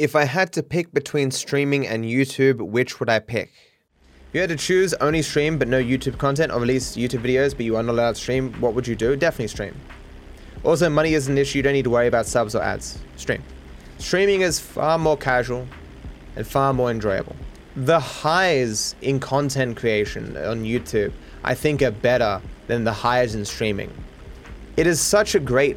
If 0.00 0.16
I 0.16 0.24
had 0.24 0.50
to 0.54 0.62
pick 0.62 0.94
between 0.94 1.30
streaming 1.30 1.86
and 1.86 2.06
YouTube, 2.06 2.62
which 2.62 3.00
would 3.00 3.10
I 3.10 3.18
pick? 3.18 3.52
If 4.28 4.34
you 4.34 4.40
had 4.40 4.48
to 4.48 4.56
choose 4.56 4.94
only 4.94 5.20
stream 5.20 5.58
but 5.58 5.68
no 5.68 5.78
YouTube 5.78 6.16
content, 6.16 6.50
or 6.50 6.58
release 6.58 6.96
YouTube 6.96 7.20
videos 7.20 7.54
but 7.54 7.66
you 7.66 7.76
are 7.76 7.82
not 7.82 7.92
allowed 7.92 8.14
to 8.14 8.20
stream, 8.22 8.50
what 8.62 8.72
would 8.72 8.88
you 8.88 8.96
do? 8.96 9.14
Definitely 9.14 9.48
stream. 9.48 9.78
Also, 10.64 10.88
money 10.88 11.12
is 11.12 11.28
an 11.28 11.36
issue, 11.36 11.58
you 11.58 11.62
don't 11.62 11.74
need 11.74 11.84
to 11.84 11.90
worry 11.90 12.06
about 12.06 12.24
subs 12.24 12.54
or 12.54 12.62
ads. 12.62 12.98
Stream. 13.16 13.42
Streaming 13.98 14.40
is 14.40 14.58
far 14.58 14.96
more 14.98 15.18
casual 15.18 15.68
and 16.34 16.46
far 16.46 16.72
more 16.72 16.90
enjoyable. 16.90 17.36
The 17.76 18.00
highs 18.00 18.94
in 19.02 19.20
content 19.20 19.76
creation 19.76 20.34
on 20.34 20.64
YouTube, 20.64 21.12
I 21.44 21.54
think, 21.54 21.82
are 21.82 21.90
better 21.90 22.40
than 22.68 22.84
the 22.84 22.92
highs 22.94 23.34
in 23.34 23.44
streaming. 23.44 23.92
It 24.78 24.86
is 24.86 24.98
such 24.98 25.34
a 25.34 25.40
great 25.40 25.76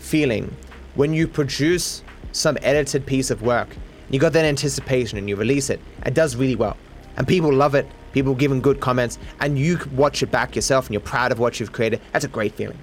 feeling 0.00 0.52
when 0.96 1.14
you 1.14 1.28
produce 1.28 2.02
some 2.34 2.58
edited 2.62 3.06
piece 3.06 3.30
of 3.30 3.42
work, 3.42 3.68
you 4.10 4.18
got 4.18 4.32
that 4.34 4.44
anticipation 4.44 5.16
and 5.18 5.28
you 5.28 5.36
release 5.36 5.70
it, 5.70 5.80
it 6.04 6.14
does 6.14 6.36
really 6.36 6.56
well. 6.56 6.76
And 7.16 7.26
people 7.26 7.52
love 7.52 7.74
it, 7.74 7.86
people 8.12 8.34
giving 8.34 8.60
good 8.60 8.80
comments, 8.80 9.18
and 9.40 9.58
you 9.58 9.78
watch 9.94 10.22
it 10.22 10.30
back 10.30 10.54
yourself 10.56 10.86
and 10.86 10.92
you're 10.92 11.00
proud 11.00 11.32
of 11.32 11.38
what 11.38 11.58
you've 11.58 11.72
created. 11.72 12.00
That's 12.12 12.24
a 12.24 12.28
great 12.28 12.54
feeling. 12.54 12.78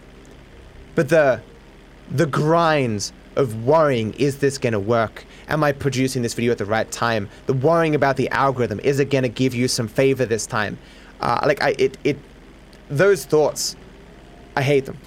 But 0.96 1.10
the 1.10 1.42
the 2.10 2.26
grinds 2.26 3.14
of 3.38 3.66
worrying, 3.66 4.14
is 4.16 4.40
this 4.40 4.58
gonna 4.58 4.80
work? 4.80 5.26
Am 5.48 5.64
I 5.64 5.72
producing 5.72 6.22
this 6.22 6.34
video 6.34 6.52
at 6.52 6.58
the 6.58 6.66
right 6.66 6.90
time? 6.92 7.30
The 7.46 7.54
worrying 7.54 7.96
about 7.96 8.18
the 8.18 8.30
algorithm, 8.30 8.80
is 8.82 9.00
it 9.00 9.10
gonna 9.10 9.30
give 9.30 9.54
you 9.54 9.68
some 9.68 9.88
favor 9.88 10.26
this 10.26 10.46
time? 10.46 10.78
Uh, 11.20 11.42
like 11.46 11.62
I 11.62 11.76
it 11.78 11.98
it 12.04 12.18
those 12.90 13.26
thoughts, 13.26 13.76
I 14.56 14.62
hate 14.62 14.86
them. 14.86 14.98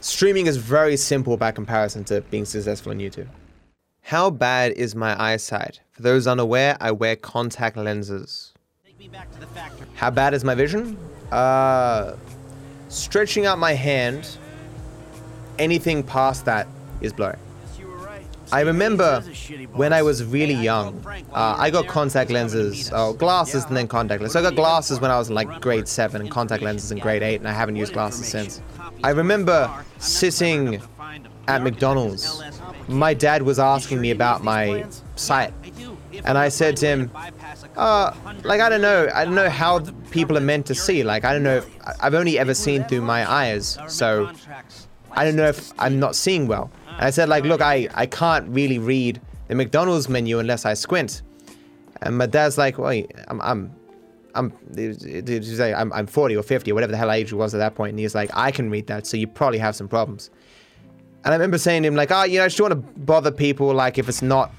Streaming 0.00 0.46
is 0.46 0.56
very 0.56 0.96
simple 0.96 1.36
by 1.36 1.50
comparison 1.50 2.04
to 2.04 2.20
being 2.22 2.44
successful 2.44 2.92
on 2.92 2.98
YouTube. 2.98 3.28
How 4.06 4.30
bad 4.30 4.70
is 4.74 4.94
my 4.94 5.20
eyesight? 5.20 5.80
For 5.90 6.02
those 6.02 6.28
unaware, 6.28 6.76
I 6.80 6.92
wear 6.92 7.16
contact 7.16 7.76
lenses. 7.76 8.54
How 9.96 10.12
bad 10.12 10.32
is 10.32 10.44
my 10.44 10.54
vision? 10.54 10.96
Uh, 11.32 12.14
stretching 12.88 13.46
out 13.46 13.58
my 13.58 13.72
hand, 13.72 14.38
anything 15.58 16.04
past 16.04 16.44
that 16.44 16.68
is 17.00 17.12
blurry. 17.12 17.36
I 18.52 18.60
remember 18.60 19.22
when 19.72 19.92
I 19.92 20.02
was 20.02 20.22
really 20.22 20.54
young, 20.54 21.04
uh, 21.32 21.56
I 21.58 21.70
got 21.70 21.88
contact 21.88 22.30
lenses, 22.30 22.92
oh, 22.94 23.12
glasses 23.12 23.64
and 23.64 23.76
then 23.76 23.88
contact 23.88 24.20
lenses. 24.20 24.34
So 24.34 24.38
I 24.38 24.42
got 24.44 24.54
glasses 24.54 25.00
when 25.00 25.10
I 25.10 25.18
was 25.18 25.30
in 25.30 25.34
like 25.34 25.60
grade 25.60 25.88
7 25.88 26.20
and 26.20 26.30
contact 26.30 26.62
lenses 26.62 26.92
in 26.92 26.98
grade 26.98 27.24
8 27.24 27.40
and 27.40 27.48
I 27.48 27.52
haven't 27.52 27.74
used 27.74 27.92
glasses 27.92 28.28
since. 28.28 28.62
I 29.02 29.10
remember 29.10 29.68
sitting 29.98 30.80
at 31.48 31.64
McDonald's. 31.64 32.40
My 32.88 33.14
dad 33.14 33.42
was 33.42 33.58
asking 33.58 34.00
me 34.00 34.10
about 34.10 34.44
my 34.44 34.84
sight. 35.16 35.52
And 36.24 36.38
I 36.38 36.48
said 36.48 36.76
to 36.78 36.86
him, 36.86 37.10
uh, 37.76 38.14
like, 38.44 38.60
I 38.60 38.68
don't 38.68 38.80
know. 38.80 39.08
I 39.14 39.24
don't 39.24 39.34
know 39.34 39.50
how 39.50 39.80
people 40.10 40.36
are 40.36 40.40
meant 40.40 40.66
to 40.66 40.74
see. 40.74 41.02
Like, 41.02 41.24
I 41.24 41.32
don't 41.32 41.42
know. 41.42 41.58
If, 41.58 41.68
I've 42.00 42.14
only 42.14 42.38
ever 42.38 42.54
seen 42.54 42.84
through 42.84 43.02
my 43.02 43.30
eyes. 43.30 43.78
So 43.88 44.30
I 45.12 45.24
don't 45.24 45.36
know 45.36 45.48
if 45.48 45.72
I'm 45.78 45.98
not 45.98 46.16
seeing 46.16 46.46
well. 46.46 46.70
And 46.88 47.04
I 47.04 47.10
said, 47.10 47.28
like, 47.28 47.44
look, 47.44 47.60
I, 47.60 47.88
I 47.94 48.06
can't 48.06 48.48
really 48.48 48.78
read 48.78 49.20
the 49.48 49.54
McDonald's 49.54 50.08
menu 50.08 50.38
unless 50.38 50.64
I 50.64 50.74
squint. 50.74 51.22
And 52.02 52.16
my 52.16 52.26
dad's 52.26 52.58
like, 52.58 52.78
well, 52.78 53.02
I'm, 53.28 53.40
I'm, 53.40 53.74
I'm, 54.34 54.52
like, 54.74 55.74
I'm, 55.74 55.92
I'm 55.92 56.06
40 56.06 56.36
or 56.36 56.42
50 56.42 56.70
or 56.70 56.74
whatever 56.74 56.92
the 56.92 56.98
hell 56.98 57.10
age 57.10 57.30
he 57.30 57.34
was 57.34 57.54
at 57.54 57.58
that 57.58 57.74
point. 57.74 57.90
And 57.90 57.98
he's 57.98 58.14
like, 58.14 58.30
I 58.34 58.50
can 58.50 58.70
read 58.70 58.86
that, 58.88 59.06
so 59.06 59.16
you 59.16 59.26
probably 59.26 59.58
have 59.58 59.74
some 59.74 59.88
problems. 59.88 60.30
And 61.26 61.34
I 61.34 61.36
remember 61.36 61.58
saying 61.58 61.82
to 61.82 61.88
him, 61.88 61.96
like, 61.96 62.12
oh, 62.12 62.22
you 62.22 62.38
know, 62.38 62.44
I 62.44 62.46
just 62.46 62.56
don't 62.56 62.70
want 62.70 62.86
to 62.86 63.00
bother 63.00 63.32
people, 63.32 63.74
like, 63.74 63.98
if 63.98 64.08
it's 64.08 64.22
not, 64.22 64.52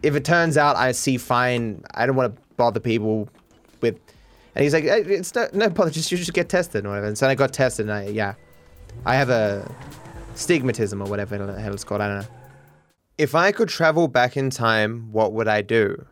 if 0.00 0.14
it 0.14 0.24
turns 0.24 0.56
out 0.56 0.76
I 0.76 0.92
see 0.92 1.18
fine, 1.18 1.82
I 1.92 2.06
don't 2.06 2.14
want 2.14 2.36
to 2.36 2.42
bother 2.54 2.78
people 2.78 3.28
with, 3.80 3.98
and 4.54 4.62
he's 4.62 4.72
like, 4.72 4.84
it's 4.84 5.34
no, 5.34 5.48
no 5.52 5.68
bother, 5.68 5.90
just, 5.90 6.12
you 6.12 6.18
just 6.18 6.32
get 6.34 6.48
tested 6.48 6.86
or 6.86 6.90
whatever. 6.90 7.08
And 7.08 7.18
so 7.18 7.26
I 7.26 7.34
got 7.34 7.52
tested 7.52 7.86
and 7.86 7.92
I, 7.92 8.06
yeah, 8.06 8.34
I 9.04 9.16
have 9.16 9.28
a 9.28 9.68
stigmatism 10.36 11.04
or 11.04 11.10
whatever 11.10 11.36
the 11.36 11.60
hell 11.60 11.74
it's 11.74 11.82
called, 11.82 12.00
I 12.00 12.06
don't 12.06 12.20
know. 12.20 12.28
If 13.18 13.34
I 13.34 13.50
could 13.50 13.68
travel 13.68 14.06
back 14.06 14.36
in 14.36 14.50
time, 14.50 15.10
what 15.10 15.32
would 15.32 15.48
I 15.48 15.62
do? 15.62 16.06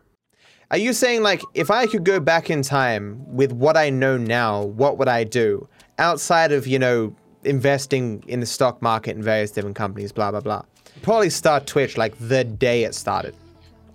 Are 0.69 0.77
you 0.77 0.91
saying 0.91 1.23
like 1.23 1.41
if 1.53 1.71
I 1.71 1.87
could 1.87 2.03
go 2.03 2.19
back 2.19 2.49
in 2.49 2.61
time 2.61 3.23
with 3.33 3.53
what 3.53 3.77
I 3.77 3.89
know 3.89 4.17
now, 4.17 4.63
what 4.63 4.97
would 4.97 5.07
I 5.07 5.23
do? 5.23 5.69
Outside 5.97 6.51
of, 6.51 6.67
you 6.67 6.77
know, 6.77 7.15
investing 7.43 8.23
in 8.27 8.39
the 8.39 8.45
stock 8.45 8.81
market 8.81 9.15
in 9.15 9.23
various 9.23 9.51
different 9.51 9.75
companies, 9.75 10.11
blah 10.11 10.31
blah 10.31 10.41
blah. 10.41 10.63
Probably 11.01 11.29
start 11.29 11.67
Twitch 11.67 11.97
like 11.97 12.17
the 12.19 12.43
day 12.43 12.83
it 12.83 12.95
started. 12.95 13.35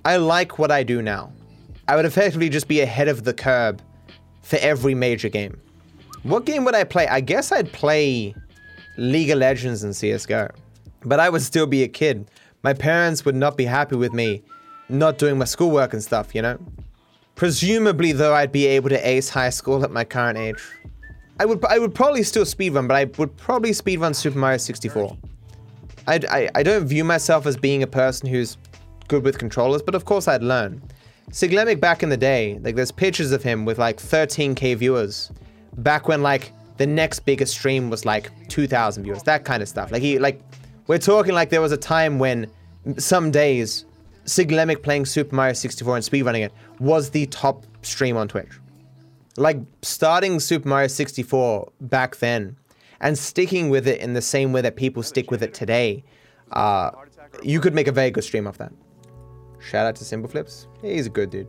I 0.04 0.16
like 0.16 0.58
what 0.58 0.70
I 0.70 0.82
do 0.82 1.02
now. 1.02 1.32
I 1.88 1.96
would 1.96 2.04
effectively 2.04 2.48
just 2.48 2.68
be 2.68 2.80
ahead 2.80 3.08
of 3.08 3.24
the 3.24 3.34
curb 3.34 3.82
for 4.42 4.56
every 4.56 4.94
major 4.94 5.28
game. 5.28 5.60
What 6.22 6.46
game 6.46 6.64
would 6.64 6.74
I 6.74 6.84
play? 6.84 7.06
I 7.08 7.20
guess 7.20 7.52
I'd 7.52 7.72
play 7.72 8.34
League 8.96 9.30
of 9.30 9.38
Legends 9.38 9.82
and 9.82 9.92
CSGO. 9.92 10.50
But 11.04 11.20
I 11.20 11.28
would 11.28 11.42
still 11.42 11.66
be 11.66 11.82
a 11.82 11.88
kid. 11.88 12.30
My 12.62 12.72
parents 12.72 13.24
would 13.24 13.34
not 13.34 13.56
be 13.56 13.64
happy 13.64 13.96
with 13.96 14.14
me 14.14 14.42
not 14.88 15.18
doing 15.18 15.38
my 15.38 15.44
schoolwork 15.44 15.92
and 15.92 16.02
stuff, 16.02 16.34
you 16.34 16.42
know? 16.42 16.58
Presumably, 17.34 18.12
though, 18.12 18.34
I'd 18.34 18.52
be 18.52 18.66
able 18.66 18.88
to 18.90 19.08
ace 19.08 19.28
high 19.28 19.50
school 19.50 19.82
at 19.84 19.90
my 19.90 20.04
current 20.04 20.38
age. 20.38 20.62
I 21.40 21.44
would 21.44 21.64
I 21.64 21.78
would 21.78 21.94
probably 21.94 22.22
still 22.22 22.44
speedrun, 22.44 22.86
but 22.86 22.94
I 22.94 23.04
would 23.18 23.36
probably 23.36 23.70
speedrun 23.70 24.14
Super 24.14 24.38
Mario 24.38 24.58
64. 24.58 25.16
I, 26.06 26.20
I, 26.30 26.50
I 26.54 26.62
don't 26.62 26.86
view 26.86 27.02
myself 27.02 27.46
as 27.46 27.56
being 27.56 27.82
a 27.82 27.86
person 27.86 28.28
who's 28.28 28.56
good 29.08 29.24
with 29.24 29.38
controllers, 29.38 29.82
but 29.82 29.94
of 29.94 30.04
course 30.04 30.28
I'd 30.28 30.42
learn. 30.42 30.82
Siglemic 31.30 31.80
back 31.80 32.02
in 32.02 32.08
the 32.08 32.16
day, 32.16 32.58
like 32.62 32.76
there's 32.76 32.92
pictures 32.92 33.32
of 33.32 33.42
him 33.42 33.64
with 33.64 33.78
like 33.78 33.96
13k 33.96 34.76
viewers, 34.76 35.30
back 35.78 36.06
when 36.06 36.22
like 36.22 36.52
the 36.76 36.86
next 36.86 37.20
biggest 37.20 37.54
stream 37.54 37.90
was 37.90 38.04
like 38.04 38.30
2,000 38.48 39.02
viewers, 39.04 39.22
that 39.22 39.44
kind 39.44 39.62
of 39.62 39.68
stuff. 39.68 39.90
Like 39.90 40.02
he 40.02 40.18
like, 40.18 40.40
we're 40.86 40.98
talking 40.98 41.34
like 41.34 41.50
there 41.50 41.62
was 41.62 41.72
a 41.72 41.76
time 41.76 42.18
when 42.18 42.50
some 42.98 43.30
days 43.30 43.86
Siglemic 44.26 44.82
playing 44.82 45.06
Super 45.06 45.34
Mario 45.34 45.54
64 45.54 45.96
and 45.96 46.04
speedrunning 46.04 46.44
it 46.44 46.52
was 46.78 47.10
the 47.10 47.26
top 47.26 47.64
stream 47.82 48.16
on 48.16 48.28
Twitch. 48.28 48.50
Like 49.36 49.58
starting 49.82 50.38
Super 50.40 50.68
Mario 50.68 50.86
64 50.86 51.72
back 51.80 52.16
then 52.16 52.56
and 53.00 53.18
sticking 53.18 53.68
with 53.68 53.88
it 53.88 54.00
in 54.00 54.14
the 54.14 54.22
same 54.22 54.52
way 54.52 54.60
that 54.60 54.76
people 54.76 55.02
stick 55.02 55.30
with 55.30 55.42
it 55.42 55.54
today, 55.54 56.04
uh, 56.52 56.90
you 57.42 57.60
could 57.60 57.74
make 57.74 57.88
a 57.88 57.92
very 57.92 58.10
good 58.10 58.24
stream 58.24 58.46
off 58.46 58.58
that. 58.58 58.72
Shout 59.58 59.86
out 59.86 59.96
to 59.96 60.04
SimpleFlips. 60.04 60.66
He's 60.82 61.06
a 61.06 61.10
good 61.10 61.30
dude. 61.30 61.48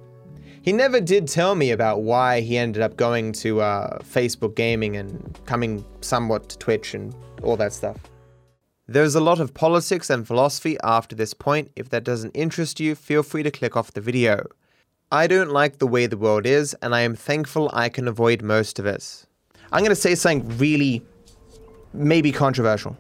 He 0.62 0.74
never 0.74 1.00
did 1.00 1.28
tell 1.28 1.54
me 1.54 1.72
about 1.72 2.02
why 2.02 2.42
he 2.42 2.58
ended 2.58 2.82
up 2.82 2.98
going 2.98 3.34
to 3.34 3.62
uh, 3.62 4.00
Facebook 4.00 4.56
gaming 4.56 4.98
and 4.98 5.40
coming 5.46 5.86
somewhat 6.02 6.50
to 6.50 6.58
Twitch 6.58 6.96
and 6.96 7.14
all 7.44 7.56
that 7.58 7.72
stuff. 7.72 7.98
There's 8.88 9.16
a 9.16 9.20
lot 9.20 9.40
of 9.40 9.54
politics 9.54 10.10
and 10.10 10.26
philosophy 10.26 10.78
after 10.84 11.16
this 11.16 11.34
point. 11.34 11.72
If 11.76 11.90
that 11.90 12.04
doesn't 12.04 12.32
interest 12.32 12.80
you, 12.80 12.96
feel 12.96 13.22
free 13.22 13.44
to 13.44 13.52
click 13.52 13.76
off 13.76 13.92
the 13.92 14.02
video. 14.02 14.48
I 15.16 15.28
don't 15.28 15.52
like 15.52 15.78
the 15.78 15.88
way 15.88 16.08
the 16.08 16.18
world 16.18 16.46
is, 16.46 16.76
and 16.82 16.94
I 16.94 17.00
am 17.00 17.16
thankful 17.16 17.72
I 17.72 17.88
can 17.88 18.06
avoid 18.06 18.42
most 18.42 18.80
of 18.80 18.86
it. 18.86 19.26
I'm 19.72 19.80
going 19.80 19.92
to 19.92 19.96
say 19.96 20.14
something 20.14 20.58
really, 20.58 21.06
maybe 21.94 22.34
controversial. 22.34 22.98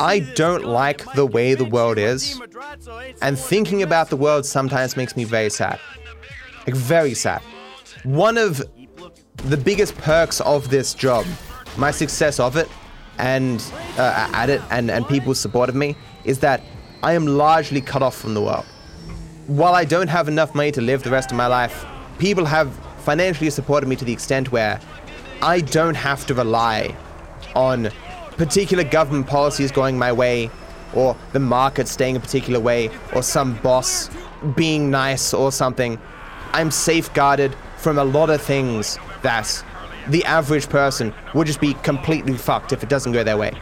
I 0.00 0.20
don't 0.20 0.64
like 0.64 1.04
the 1.12 1.26
way 1.26 1.52
the 1.52 1.66
world 1.66 1.98
is, 1.98 2.40
and 3.20 3.38
thinking 3.38 3.82
about 3.82 4.08
the 4.08 4.16
world 4.16 4.46
sometimes 4.46 4.96
makes 4.96 5.16
me 5.18 5.24
very 5.24 5.50
sad. 5.50 5.78
Like, 6.66 6.74
very 6.74 7.12
sad. 7.12 7.42
One 8.04 8.38
of 8.38 8.62
the 9.52 9.58
biggest 9.58 9.98
perks 9.98 10.40
of 10.40 10.70
this 10.70 10.94
job, 10.94 11.26
my 11.76 11.90
success 11.90 12.40
of 12.40 12.56
it, 12.56 12.70
and 13.18 13.62
uh, 13.98 14.30
at 14.32 14.48
it, 14.48 14.62
and, 14.70 14.90
and 14.90 15.06
people's 15.06 15.38
support 15.38 15.68
of 15.68 15.74
me, 15.74 15.94
is 16.24 16.38
that 16.38 16.62
I 17.02 17.12
am 17.12 17.26
largely 17.26 17.82
cut 17.82 18.02
off 18.02 18.16
from 18.16 18.32
the 18.32 18.40
world 18.40 18.64
while 19.48 19.74
I 19.74 19.86
don't 19.86 20.08
have 20.08 20.28
enough 20.28 20.54
money 20.54 20.70
to 20.72 20.82
live 20.82 21.02
the 21.02 21.10
rest 21.10 21.30
of 21.30 21.36
my 21.38 21.46
life, 21.46 21.86
people 22.18 22.44
have 22.44 22.70
financially 22.98 23.48
supported 23.48 23.88
me 23.88 23.96
to 23.96 24.04
the 24.04 24.12
extent 24.12 24.52
where 24.52 24.78
I 25.40 25.62
don't 25.62 25.94
have 25.94 26.26
to 26.26 26.34
rely 26.34 26.94
on 27.56 27.90
particular 28.36 28.84
government 28.84 29.26
policies 29.26 29.72
going 29.72 29.96
my 29.98 30.12
way, 30.12 30.50
or 30.94 31.16
the 31.32 31.40
market 31.40 31.88
staying 31.88 32.14
a 32.14 32.20
particular 32.20 32.60
way, 32.60 32.90
or 33.14 33.22
some 33.22 33.54
boss 33.62 34.10
being 34.54 34.90
nice 34.90 35.32
or 35.32 35.50
something. 35.50 35.98
I'm 36.52 36.70
safeguarded 36.70 37.54
from 37.78 37.96
a 37.96 38.04
lot 38.04 38.28
of 38.28 38.42
things 38.42 38.98
that 39.22 39.64
the 40.08 40.24
average 40.26 40.68
person 40.68 41.14
would 41.34 41.46
just 41.46 41.60
be 41.60 41.72
completely 41.74 42.36
fucked 42.36 42.74
if 42.74 42.82
it 42.82 42.90
doesn't 42.90 43.12
go 43.12 43.24
their 43.24 43.38
way. 43.38 43.52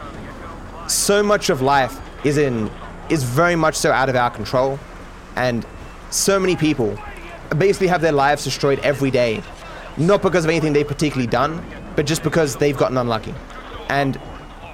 So 0.87 1.23
much 1.23 1.49
of 1.49 1.61
life 1.61 1.97
is 2.25 2.37
in 2.37 2.69
is 3.09 3.23
very 3.23 3.55
much 3.55 3.75
so 3.75 3.93
out 3.93 4.09
of 4.09 4.17
our 4.17 4.29
control, 4.29 4.77
and 5.37 5.65
so 6.09 6.39
many 6.39 6.55
people 6.55 6.97
basically 7.57 7.87
have 7.87 8.01
their 8.01 8.11
lives 8.11 8.43
destroyed 8.43 8.79
every 8.79 9.11
day, 9.11 9.41
not 9.97 10.21
because 10.21 10.45
of 10.45 10.49
anything 10.49 10.73
they've 10.73 10.87
particularly 10.87 11.27
done, 11.27 11.63
but 11.95 12.05
just 12.05 12.23
because 12.23 12.55
they've 12.55 12.77
gotten 12.77 12.97
unlucky. 12.97 13.33
And 13.89 14.19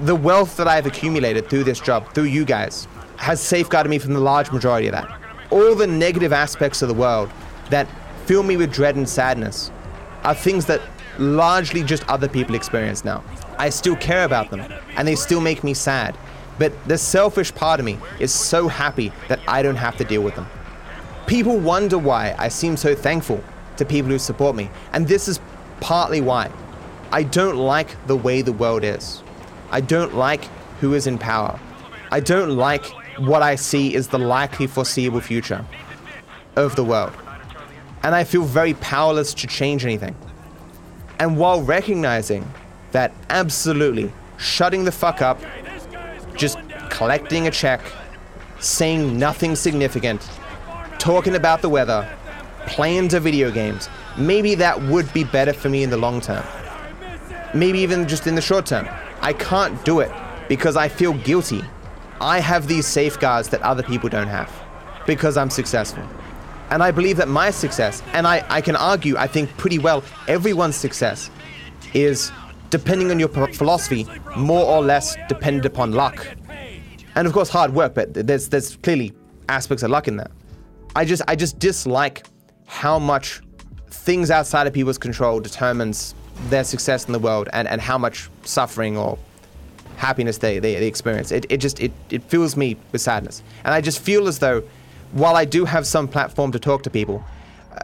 the 0.02 0.16
wealth 0.16 0.58
that 0.58 0.68
I've 0.68 0.86
accumulated 0.86 1.50
through 1.50 1.64
this 1.64 1.80
job, 1.80 2.14
through 2.14 2.24
you 2.24 2.46
guys, 2.46 2.88
has 3.18 3.40
safeguarded 3.40 3.90
me 3.90 4.00
from 4.00 4.14
the 4.14 4.20
large 4.20 4.52
majority 4.52 4.88
of 4.88 4.94
that. 4.94 5.20
all 5.54 5.76
the 5.76 5.86
negative 5.86 6.34
aspects 6.34 6.82
of 6.82 6.88
the 6.88 6.94
world 6.96 7.30
that 7.70 7.88
fill 8.26 8.42
me 8.42 8.58
with 8.58 8.74
dread 8.74 8.96
and 8.96 9.08
sadness 9.08 9.72
are 10.24 10.34
things 10.34 10.66
that 10.66 10.82
largely 11.20 11.84
just 11.84 12.08
other 12.10 12.28
people 12.28 12.56
experience 12.56 13.06
now. 13.06 13.24
I 13.60 13.70
still 13.70 13.96
care 13.96 14.26
about 14.26 14.50
them, 14.50 14.62
and 14.98 15.08
they 15.08 15.16
still 15.16 15.42
make 15.42 15.64
me 15.64 15.76
sad. 15.76 16.18
But 16.58 16.74
the 16.88 16.98
selfish 16.98 17.54
part 17.54 17.80
of 17.80 17.86
me 17.86 18.00
is 18.20 18.34
so 18.34 18.68
happy 18.68 19.12
that 19.28 19.40
I 19.48 19.62
don't 19.62 19.76
have 19.76 19.96
to 19.98 20.04
deal 20.04 20.22
with 20.22 20.36
them. 20.36 20.48
People 21.28 21.58
wonder 21.58 21.98
why 21.98 22.36
I 22.38 22.50
seem 22.50 22.76
so 22.78 22.94
thankful 22.94 23.44
to 23.78 23.86
people 23.86 24.12
who 24.12 24.20
support 24.20 24.56
me, 24.56 24.70
and 24.92 25.08
this 25.08 25.28
is 25.28 25.40
partly 25.80 26.22
why. 26.22 26.52
I 27.12 27.24
don't 27.24 27.58
like 27.58 27.96
the 28.08 28.16
way 28.16 28.42
the 28.42 28.52
world 28.52 28.84
is. 28.84 29.24
I 29.72 29.82
don't 29.82 30.16
like 30.16 30.46
who 30.80 30.94
is 30.94 31.08
in 31.08 31.18
power. 31.18 31.60
I 32.12 32.20
don't 32.20 32.58
like 32.58 32.86
what 33.18 33.42
I 33.42 33.56
see 33.56 33.94
is 33.94 34.08
the 34.08 34.18
likely 34.18 34.68
foreseeable 34.68 35.22
future 35.22 35.66
of 36.56 36.76
the 36.76 36.84
world. 36.84 37.14
And 38.04 38.14
I 38.14 38.24
feel 38.24 38.44
very 38.44 38.74
powerless 38.76 39.34
to 39.36 39.48
change 39.48 39.86
anything. 39.86 40.16
And 41.20 41.38
while 41.38 41.62
recognizing 41.62 42.52
that 42.92 43.14
absolutely 43.30 44.12
shutting 44.38 44.84
the 44.84 44.92
fuck 44.92 45.22
up, 45.22 45.40
just 46.36 46.58
collecting 46.90 47.48
a 47.48 47.52
check, 47.52 47.82
saying 48.60 49.18
nothing 49.18 49.56
significant, 49.56 50.28
talking 51.04 51.36
about 51.36 51.62
the 51.62 51.68
weather, 51.68 52.10
playing 52.66 53.10
to 53.10 53.20
video 53.20 53.52
games, 53.52 53.90
maybe 54.18 54.56
that 54.56 54.82
would 54.84 55.12
be 55.12 55.26
better 55.26 55.52
for 55.52 55.68
me 55.68 55.84
in 55.84 55.90
the 55.90 55.98
long 55.98 56.22
term. 56.22 56.46
Maybe 57.54 57.80
even 57.80 58.08
just 58.08 58.26
in 58.26 58.36
the 58.36 58.42
short 58.42 58.66
term. 58.66 58.88
I 59.20 59.34
can't 59.34 59.84
do 59.84 60.00
it 60.00 60.10
because 60.48 60.78
I 60.78 60.88
feel 60.88 61.12
guilty. 61.12 61.62
I 62.22 62.40
have 62.40 62.70
these 62.70 62.88
safeguards 62.88 63.50
that 63.50 63.62
other 63.64 63.84
people 63.84 64.08
don't 64.08 64.30
have 64.30 64.50
because 65.06 65.36
I'm 65.36 65.50
successful. 65.50 66.08
And 66.70 66.82
I 66.82 66.92
believe 66.92 67.18
that 67.18 67.28
my 67.28 67.52
success, 67.52 68.02
and 68.14 68.26
I, 68.26 68.46
I 68.48 68.62
can 68.62 68.78
argue, 68.78 69.18
I 69.18 69.28
think 69.28 69.50
pretty 69.58 69.80
well, 69.80 70.06
everyone's 70.30 70.78
success 70.78 71.30
is, 71.94 72.32
depending 72.70 73.12
on 73.12 73.20
your 73.20 73.28
philosophy, 73.28 74.08
more 74.38 74.66
or 74.66 74.82
less 74.82 75.18
dependent 75.28 75.66
upon 75.66 75.92
luck. 75.92 76.26
And 77.16 77.28
of 77.28 77.34
course, 77.34 77.50
hard 77.50 77.74
work, 77.74 77.94
but 77.94 78.14
there's, 78.14 78.48
there's 78.48 78.78
clearly 78.78 79.12
aspects 79.50 79.84
of 79.84 79.92
luck 79.92 80.08
in 80.08 80.16
that. 80.16 80.32
I 80.96 81.06
just, 81.06 81.22
I 81.28 81.36
just 81.36 81.60
dislike 81.60 82.26
how 82.66 83.00
much 83.00 83.42
things 83.90 84.32
outside 84.32 84.68
of 84.68 84.74
people's 84.74 84.98
control 84.98 85.40
determines 85.40 86.14
their 86.50 86.64
success 86.64 87.06
in 87.06 87.14
the 87.14 87.20
world 87.20 87.50
and, 87.54 87.68
and 87.68 87.80
how 87.80 87.98
much 87.98 88.30
suffering 88.44 88.98
or 88.98 89.18
happiness 89.98 90.38
they, 90.38 90.60
they, 90.60 90.76
they 90.76 90.88
experience. 90.88 91.32
It, 91.32 91.46
it 91.50 91.58
just, 91.58 91.80
it, 91.80 91.92
it 92.10 92.24
fills 92.24 92.58
me 92.58 92.78
with 92.92 93.02
sadness. 93.02 93.44
And 93.64 93.74
I 93.74 93.82
just 93.82 94.00
feel 94.00 94.28
as 94.28 94.40
though 94.40 94.64
while 95.12 95.36
I 95.36 95.46
do 95.46 95.66
have 95.66 95.86
some 95.86 96.08
platform 96.08 96.52
to 96.52 96.60
talk 96.60 96.84
to 96.84 96.90
people, 96.90 97.24
uh, 97.72 97.78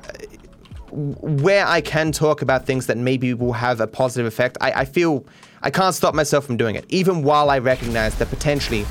where 0.91 1.65
I 1.67 1.81
can 1.81 2.11
talk 2.11 2.41
about 2.41 2.65
things 2.65 2.87
that 2.87 2.97
maybe 2.97 3.33
will 3.33 3.53
have 3.53 3.79
a 3.79 3.87
positive 3.87 4.25
effect, 4.25 4.57
I, 4.59 4.71
I 4.71 4.85
feel 4.85 5.23
I 5.61 5.69
can't 5.69 5.93
stop 5.93 6.15
myself 6.15 6.45
from 6.45 6.57
doing 6.57 6.75
it, 6.75 6.85
even 6.89 7.21
while 7.21 7.49
I 7.49 7.59
recognize 7.59 8.15
that 8.15 8.29
potentially, 8.29 8.85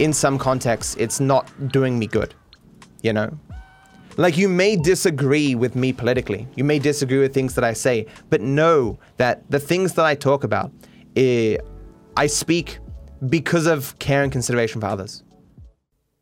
in 0.00 0.12
some 0.12 0.38
contexts, 0.38 0.96
it's 0.98 1.20
not 1.20 1.48
doing 1.70 1.98
me 1.98 2.08
good. 2.08 2.34
You 3.02 3.12
know? 3.12 3.38
Like, 4.16 4.36
you 4.36 4.48
may 4.48 4.76
disagree 4.76 5.54
with 5.54 5.74
me 5.74 5.92
politically, 5.92 6.46
you 6.54 6.62
may 6.62 6.78
disagree 6.78 7.18
with 7.18 7.34
things 7.34 7.54
that 7.56 7.64
I 7.64 7.72
say, 7.72 8.06
but 8.30 8.40
know 8.40 8.98
that 9.16 9.42
the 9.50 9.58
things 9.58 9.94
that 9.94 10.04
I 10.04 10.14
talk 10.14 10.44
about, 10.44 10.70
eh, 11.16 11.56
I 12.16 12.28
speak 12.28 12.78
because 13.28 13.66
of 13.66 13.98
care 13.98 14.22
and 14.22 14.30
consideration 14.30 14.80
for 14.80 14.86
others. 14.86 15.24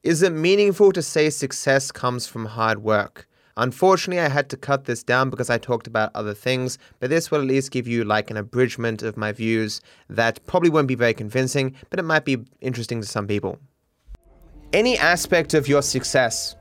Is 0.02 0.22
it 0.22 0.32
meaningful 0.32 0.92
to 0.92 1.02
say 1.02 1.28
success 1.28 1.92
comes 1.92 2.26
from 2.26 2.46
hard 2.46 2.82
work? 2.82 3.28
Unfortunately, 3.58 4.20
I 4.20 4.28
had 4.28 4.48
to 4.50 4.56
cut 4.56 4.86
this 4.86 5.02
down 5.02 5.28
because 5.28 5.50
I 5.50 5.58
talked 5.58 5.86
about 5.86 6.10
other 6.14 6.32
things, 6.32 6.78
but 6.98 7.10
this 7.10 7.30
will 7.30 7.40
at 7.40 7.46
least 7.46 7.70
give 7.70 7.86
you 7.86 8.04
like 8.04 8.30
an 8.30 8.38
abridgment 8.38 9.02
of 9.02 9.18
my 9.18 9.32
views 9.32 9.82
that 10.08 10.44
probably 10.46 10.70
won't 10.70 10.88
be 10.88 10.94
very 10.94 11.12
convincing, 11.12 11.74
but 11.90 11.98
it 11.98 12.04
might 12.04 12.24
be 12.24 12.38
interesting 12.62 13.02
to 13.02 13.06
some 13.06 13.26
people. 13.26 13.58
Any 14.72 14.96
aspect 14.96 15.52
of 15.52 15.68
your 15.68 15.82
success 15.82 16.56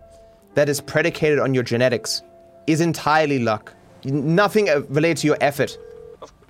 that 0.54 0.70
is 0.70 0.82
predicated 0.82 1.40
on 1.40 1.54
your 1.54 1.64
genetics 1.64 2.22
is 2.68 2.82
entirely 2.82 3.40
luck. 3.40 3.74
Nothing 4.04 4.70
uh, 4.70 4.82
related 4.90 5.18
to 5.18 5.28
your 5.28 5.38
effort 5.42 5.78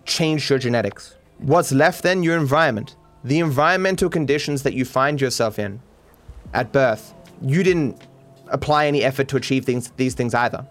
changed 0.05 0.49
your 0.49 0.59
genetics. 0.59 1.15
What's 1.39 1.71
left 1.71 2.03
then? 2.03 2.23
Your 2.23 2.37
environment. 2.37 2.95
The 3.23 3.39
environmental 3.39 4.09
conditions 4.09 4.63
that 4.63 4.73
you 4.73 4.85
find 4.85 5.21
yourself 5.21 5.59
in 5.59 5.79
at 6.53 6.71
birth, 6.71 7.13
you 7.41 7.63
didn't 7.63 8.01
apply 8.47 8.87
any 8.87 9.03
effort 9.03 9.27
to 9.29 9.37
achieve 9.37 9.65
things, 9.65 9.91
these 9.97 10.13
things 10.13 10.33
either. 10.33 10.65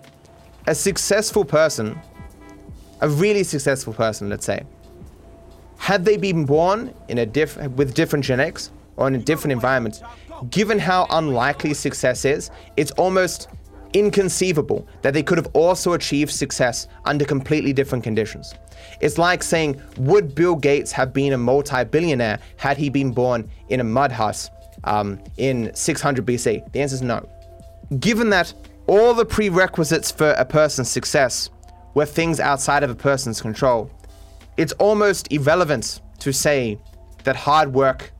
A 0.66 0.74
successful 0.74 1.44
person, 1.44 1.98
a 3.00 3.08
really 3.08 3.44
successful 3.44 3.92
person, 3.92 4.28
let's 4.28 4.44
say, 4.44 4.64
had 5.78 6.04
they 6.04 6.16
been 6.16 6.44
born 6.44 6.92
in 7.08 7.18
a 7.18 7.26
diff- 7.26 7.56
with 7.70 7.94
different 7.94 8.24
genetics 8.24 8.70
or 8.96 9.08
in 9.08 9.14
a 9.14 9.18
different 9.18 9.52
environment, 9.52 10.02
given 10.48 10.78
how 10.78 11.06
unlikely 11.10 11.74
success 11.74 12.24
is, 12.24 12.50
it's 12.76 12.90
almost 12.92 13.48
inconceivable 13.92 14.86
that 15.02 15.14
they 15.14 15.22
could 15.22 15.38
have 15.38 15.48
also 15.52 15.92
achieved 15.92 16.30
success 16.30 16.86
under 17.04 17.24
completely 17.24 17.72
different 17.72 18.04
conditions. 18.04 18.54
It's 19.00 19.18
like 19.18 19.42
saying, 19.42 19.80
would 19.98 20.34
Bill 20.34 20.56
Gates 20.56 20.92
have 20.92 21.12
been 21.12 21.32
a 21.32 21.38
multi 21.38 21.84
billionaire 21.84 22.38
had 22.56 22.76
he 22.76 22.88
been 22.88 23.12
born 23.12 23.50
in 23.68 23.80
a 23.80 23.84
mud 23.84 24.12
house 24.12 24.50
um, 24.84 25.20
in 25.36 25.74
600 25.74 26.24
BC? 26.24 26.72
The 26.72 26.80
answer 26.80 26.94
is 26.94 27.02
no. 27.02 27.28
Given 27.98 28.30
that 28.30 28.54
all 28.86 29.14
the 29.14 29.24
prerequisites 29.24 30.10
for 30.10 30.30
a 30.32 30.44
person's 30.44 30.90
success 30.90 31.50
were 31.94 32.06
things 32.06 32.40
outside 32.40 32.82
of 32.82 32.90
a 32.90 32.94
person's 32.94 33.40
control, 33.40 33.90
it's 34.56 34.72
almost 34.74 35.32
irrelevant 35.32 36.00
to 36.20 36.32
say 36.32 36.78
that 37.24 37.36
hard 37.36 37.72
work 37.72 38.12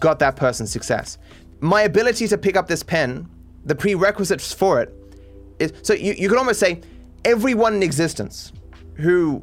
got 0.00 0.18
that 0.18 0.36
person's 0.36 0.70
success. 0.70 1.18
My 1.60 1.82
ability 1.82 2.28
to 2.28 2.38
pick 2.38 2.56
up 2.56 2.66
this 2.68 2.82
pen, 2.82 3.28
the 3.64 3.74
prerequisites 3.74 4.52
for 4.52 4.80
it, 4.80 4.92
is 5.58 5.72
so 5.82 5.94
you, 5.94 6.12
you 6.12 6.28
could 6.28 6.38
almost 6.38 6.60
say 6.60 6.82
everyone 7.24 7.74
in 7.74 7.82
existence 7.82 8.52
who 8.94 9.42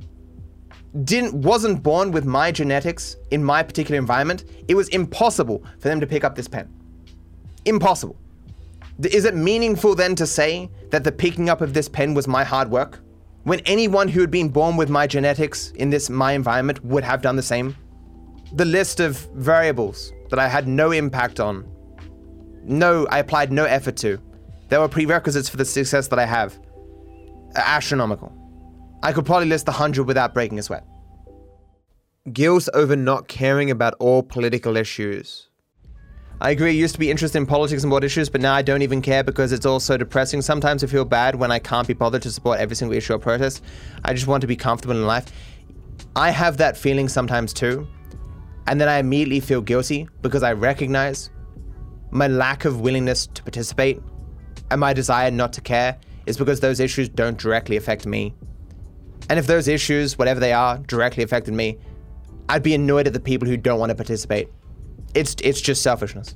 didn't 1.03 1.33
wasn't 1.33 1.81
born 1.81 2.11
with 2.11 2.25
my 2.25 2.51
genetics 2.51 3.17
in 3.31 3.43
my 3.43 3.63
particular 3.63 3.97
environment, 3.97 4.45
it 4.67 4.75
was 4.75 4.89
impossible 4.89 5.63
for 5.79 5.87
them 5.87 5.99
to 5.99 6.07
pick 6.07 6.23
up 6.23 6.35
this 6.35 6.47
pen. 6.47 6.71
Impossible. 7.65 8.15
Is 9.01 9.25
it 9.25 9.35
meaningful 9.35 9.95
then 9.95 10.15
to 10.15 10.27
say 10.27 10.69
that 10.91 11.03
the 11.03 11.11
picking 11.11 11.49
up 11.49 11.61
of 11.61 11.73
this 11.73 11.89
pen 11.89 12.13
was 12.13 12.27
my 12.27 12.43
hard 12.43 12.69
work? 12.69 12.99
When 13.43 13.59
anyone 13.61 14.07
who 14.07 14.21
had 14.21 14.29
been 14.29 14.49
born 14.49 14.77
with 14.77 14.89
my 14.89 15.07
genetics 15.07 15.71
in 15.71 15.89
this 15.89 16.09
my 16.09 16.33
environment 16.33 16.83
would 16.85 17.03
have 17.03 17.21
done 17.21 17.35
the 17.35 17.41
same? 17.41 17.75
The 18.53 18.65
list 18.65 18.99
of 18.99 19.17
variables 19.33 20.13
that 20.29 20.37
I 20.37 20.47
had 20.47 20.67
no 20.67 20.91
impact 20.91 21.39
on, 21.39 21.67
no, 22.63 23.07
I 23.07 23.19
applied 23.19 23.51
no 23.51 23.65
effort 23.65 23.97
to, 23.97 24.19
there 24.69 24.79
were 24.79 24.87
prerequisites 24.87 25.49
for 25.49 25.57
the 25.57 25.65
success 25.65 26.07
that 26.07 26.19
I 26.19 26.25
have. 26.25 26.57
Astronomical. 27.55 28.31
I 29.03 29.11
could 29.11 29.25
probably 29.25 29.47
list 29.47 29.65
the 29.65 29.71
hundred 29.71 30.05
without 30.05 30.33
breaking 30.33 30.59
a 30.59 30.63
sweat. 30.63 30.85
Guilt 32.31 32.69
over 32.73 32.95
not 32.95 33.27
caring 33.27 33.69
about 33.69 33.95
all 33.99 34.23
political 34.23 34.77
issues. 34.77 35.49
I 36.41 36.51
agree, 36.51 36.69
I 36.69 36.73
used 36.73 36.95
to 36.95 36.99
be 36.99 37.11
interested 37.11 37.37
in 37.37 37.45
politics 37.45 37.83
and 37.83 37.89
board 37.89 38.03
issues, 38.03 38.29
but 38.29 38.41
now 38.41 38.53
I 38.53 38.61
don't 38.61 38.81
even 38.81 39.01
care 39.01 39.23
because 39.23 39.51
it's 39.51 39.65
all 39.65 39.79
so 39.79 39.97
depressing. 39.97 40.41
Sometimes 40.41 40.83
I 40.83 40.87
feel 40.87 41.05
bad 41.05 41.35
when 41.35 41.51
I 41.51 41.59
can't 41.59 41.87
be 41.87 41.93
bothered 41.93 42.21
to 42.23 42.31
support 42.31 42.59
every 42.59 42.75
single 42.75 42.97
issue 42.97 43.13
or 43.13 43.19
protest. 43.19 43.63
I 44.03 44.13
just 44.13 44.27
want 44.27 44.41
to 44.41 44.47
be 44.47 44.55
comfortable 44.55 44.95
in 44.95 45.05
life. 45.05 45.31
I 46.15 46.31
have 46.31 46.57
that 46.57 46.75
feeling 46.77 47.07
sometimes 47.07 47.53
too. 47.53 47.87
And 48.67 48.79
then 48.79 48.89
I 48.89 48.97
immediately 48.97 49.39
feel 49.39 49.61
guilty 49.61 50.07
because 50.21 50.43
I 50.43 50.53
recognize 50.53 51.29
my 52.13 52.27
lack 52.27 52.63
of 52.63 52.79
willingness 52.79 53.25
to 53.25 53.41
participate 53.41 53.99
and 54.69 54.79
my 54.79 54.93
desire 54.93 55.31
not 55.31 55.51
to 55.53 55.61
care 55.61 55.97
is 56.27 56.37
because 56.37 56.59
those 56.59 56.79
issues 56.79 57.09
don't 57.09 57.37
directly 57.39 57.75
affect 57.75 58.05
me. 58.05 58.35
And 59.29 59.39
if 59.39 59.47
those 59.47 59.67
issues, 59.67 60.17
whatever 60.17 60.39
they 60.39 60.53
are, 60.53 60.77
directly 60.77 61.23
affected 61.23 61.55
me, 61.55 61.79
I'd 62.49 62.61
be 62.61 62.75
annoyed 62.75 63.07
at 63.07 63.13
the 63.13 63.19
people 63.19 63.47
who 63.47 63.57
don't 63.57 63.79
want 63.79 63.89
to 63.89 63.95
participate. 63.95 64.47
It's 65.15 65.35
it's 65.43 65.59
just 65.59 65.81
selfishness. 65.81 66.35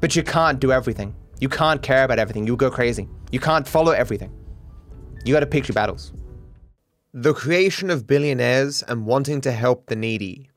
But 0.00 0.16
you 0.16 0.22
can't 0.22 0.58
do 0.58 0.72
everything. 0.72 1.14
You 1.40 1.50
can't 1.50 1.82
care 1.82 2.04
about 2.04 2.18
everything. 2.18 2.46
You'll 2.46 2.56
go 2.56 2.70
crazy. 2.70 3.08
You 3.30 3.40
can't 3.40 3.68
follow 3.68 3.92
everything. 3.92 4.32
You 5.24 5.34
got 5.34 5.40
to 5.40 5.46
pick 5.46 5.68
your 5.68 5.74
battles. 5.74 6.14
The 7.12 7.34
creation 7.34 7.90
of 7.90 8.06
billionaires 8.06 8.82
and 8.84 9.04
wanting 9.04 9.42
to 9.42 9.52
help 9.52 9.86
the 9.86 9.96
needy. 9.96 10.48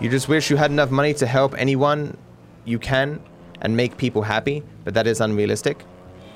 You 0.00 0.08
just 0.10 0.28
wish 0.28 0.50
you 0.50 0.56
had 0.56 0.72
enough 0.72 0.90
money 0.90 1.14
to 1.14 1.26
help 1.26 1.54
anyone 1.56 2.16
you 2.64 2.78
can 2.78 3.20
and 3.60 3.76
make 3.76 3.96
people 3.96 4.22
happy, 4.22 4.62
but 4.84 4.94
that 4.94 5.06
is 5.06 5.20
unrealistic. 5.20 5.84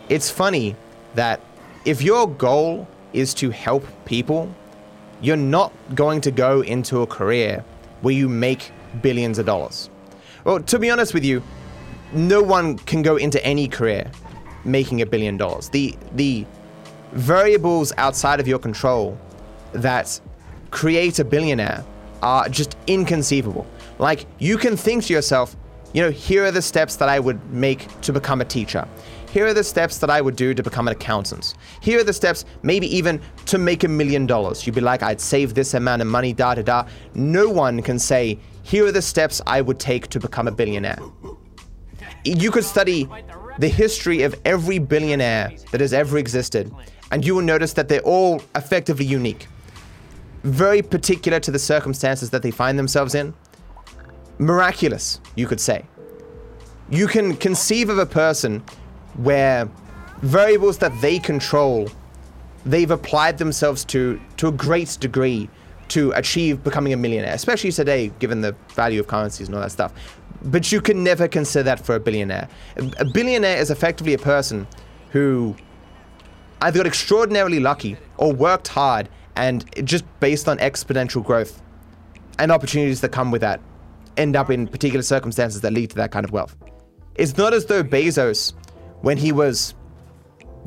It's 0.09 0.31
funny 0.31 0.76
that 1.14 1.41
if 1.85 2.02
your 2.02 2.29
goal 2.29 2.87
is 3.12 3.35
to 3.35 3.50
help 3.50 3.85
people, 4.05 4.52
you're 5.21 5.37
not 5.37 5.73
going 5.95 6.21
to 6.23 6.31
go 6.31 6.62
into 6.62 7.02
a 7.02 7.07
career 7.07 7.64
where 8.00 8.14
you 8.14 8.29
make 8.29 8.73
billions 9.00 9.38
of 9.38 9.47
dollars. 9.47 9.88
Well, 10.45 10.61
to 10.61 10.79
be 10.79 10.91
honest 10.91 11.14
with 11.14 11.25
you, 11.25 11.43
no 12.12 12.43
one 12.43 12.79
can 12.79 13.02
go 13.02 13.17
into 13.17 13.45
any 13.45 13.69
career 13.69 14.11
making 14.64 15.00
a 15.00 15.07
billion 15.07 15.37
dollars. 15.37 15.69
The 15.69 15.97
the 16.14 16.45
variables 17.12 17.93
outside 17.97 18.41
of 18.41 18.49
your 18.49 18.59
control 18.59 19.19
that 19.73 20.21
create 20.71 21.19
a 21.19 21.25
billionaire 21.25 21.85
are 22.23 22.49
just 22.49 22.76
inconceivable. 22.87 23.67
Like 23.99 24.26
you 24.38 24.57
can 24.57 24.76
think 24.76 25.05
to 25.05 25.12
yourself, 25.12 25.57
you 25.93 26.03
know, 26.03 26.11
here 26.11 26.45
are 26.45 26.51
the 26.51 26.63
steps 26.63 26.97
that 26.97 27.09
I 27.09 27.19
would 27.19 27.53
make 27.53 28.01
to 28.03 28.13
become 28.13 28.41
a 28.41 28.45
teacher. 28.45 28.87
Here 29.31 29.47
are 29.47 29.55
the 29.55 29.65
steps 29.65 29.99
that 29.99 30.11
I 30.11 30.21
would 30.21 30.37
do 30.37 30.53
to 30.53 30.63
become 30.63 30.89
an 30.89 30.93
accountant. 30.93 31.55
Here 31.81 32.01
are 32.01 32.05
the 32.05 32.13
steps, 32.13 32.45
maybe 32.63 32.87
even 32.95 33.21
to 33.47 33.59
make 33.59 33.85
a 33.85 33.89
million 33.89 34.27
dollars. 34.27 34.67
You'd 34.67 34.75
be 34.75 34.83
like, 34.83 35.03
I'd 35.03 35.21
save 35.21 35.55
this 35.55 35.75
amount 35.75 36.03
of 36.03 36.09
money, 36.09 36.33
da 36.33 36.55
da 36.55 36.63
da. 36.63 36.87
No 37.15 37.49
one 37.49 37.83
can 37.83 37.99
say, 37.99 38.39
here 38.63 38.87
are 38.87 38.93
the 38.93 39.03
steps 39.03 39.41
I 39.47 39.61
would 39.61 39.79
take 39.79 40.09
to 40.09 40.21
become 40.21 40.49
a 40.49 40.53
billionaire. 40.53 40.99
You 42.25 42.51
could 42.51 42.65
study 42.65 43.09
the 43.59 43.69
history 43.69 44.23
of 44.23 44.39
every 44.45 44.79
billionaire 44.79 45.53
that 45.71 45.81
has 45.81 45.93
ever 45.93 46.19
existed, 46.19 46.73
and 47.11 47.25
you 47.25 47.35
will 47.35 47.43
notice 47.43 47.73
that 47.75 47.89
they're 47.89 48.01
all 48.01 48.43
effectively 48.55 49.05
unique. 49.05 49.49
Very 50.43 50.83
particular 50.83 51.41
to 51.41 51.51
the 51.51 51.59
circumstances 51.59 52.31
that 52.31 52.43
they 52.43 52.51
find 52.51 52.79
themselves 52.79 53.15
in. 53.15 53.35
Miraculous, 54.43 55.21
you 55.37 55.47
could 55.47 55.61
say. 55.61 55.85
You 56.91 57.07
can 57.07 57.37
conceive 57.37 57.89
of 57.89 57.99
a 57.99 58.07
person 58.07 58.61
where 59.15 59.69
variables 60.21 60.79
that 60.79 61.01
they 61.01 61.21
control, 61.21 61.89
they've 62.67 62.91
applied 62.91 63.39
themselves 63.39 63.85
to 63.87 64.21
to 64.39 64.49
a 64.49 64.53
great 64.53 64.99
degree 65.01 65.49
to 65.89 66.11
achieve 66.13 66.65
becoming 66.65 66.93
a 66.93 66.97
millionaire, 66.97 67.35
especially 67.35 67.71
today, 67.71 68.11
given 68.19 68.41
the 68.41 68.57
value 68.75 68.99
of 68.99 69.07
currencies 69.07 69.47
and 69.47 69.55
all 69.55 69.63
that 69.63 69.71
stuff. 69.71 69.93
But 70.43 70.73
you 70.73 70.81
can 70.81 71.05
never 71.05 71.29
consider 71.29 71.63
that 71.63 71.79
for 71.87 71.95
a 71.95 72.01
billionaire. 72.01 72.49
A 72.99 73.05
billionaire 73.05 73.59
is 73.59 73.71
effectively 73.71 74.15
a 74.15 74.19
person 74.19 74.67
who 75.11 75.55
either 76.63 76.81
got 76.81 76.87
extraordinarily 76.87 77.61
lucky 77.61 77.97
or 78.17 78.33
worked 78.33 78.69
hard 78.69 79.09
and 79.37 79.65
just 79.87 80.05
based 80.19 80.49
on 80.49 80.59
exponential 80.59 81.25
growth 81.25 81.63
and 82.41 82.51
opportunities 82.51 83.03
that 83.03 83.13
come 83.13 83.31
with 83.31 83.43
that 83.43 83.61
end 84.16 84.37
up 84.37 84.50
in 84.50 84.66
particular 84.66 85.02
circumstances 85.02 85.61
that 85.61 85.73
lead 85.73 85.90
to 85.90 85.97
that 85.97 86.11
kind 86.11 86.25
of 86.25 86.33
wealth. 86.33 86.57
It's 87.14 87.37
not 87.37 87.52
as 87.52 87.66
though 87.66 87.83
Bezos, 87.83 88.54
when 89.02 89.19
he 89.19 89.33
was 89.33 89.75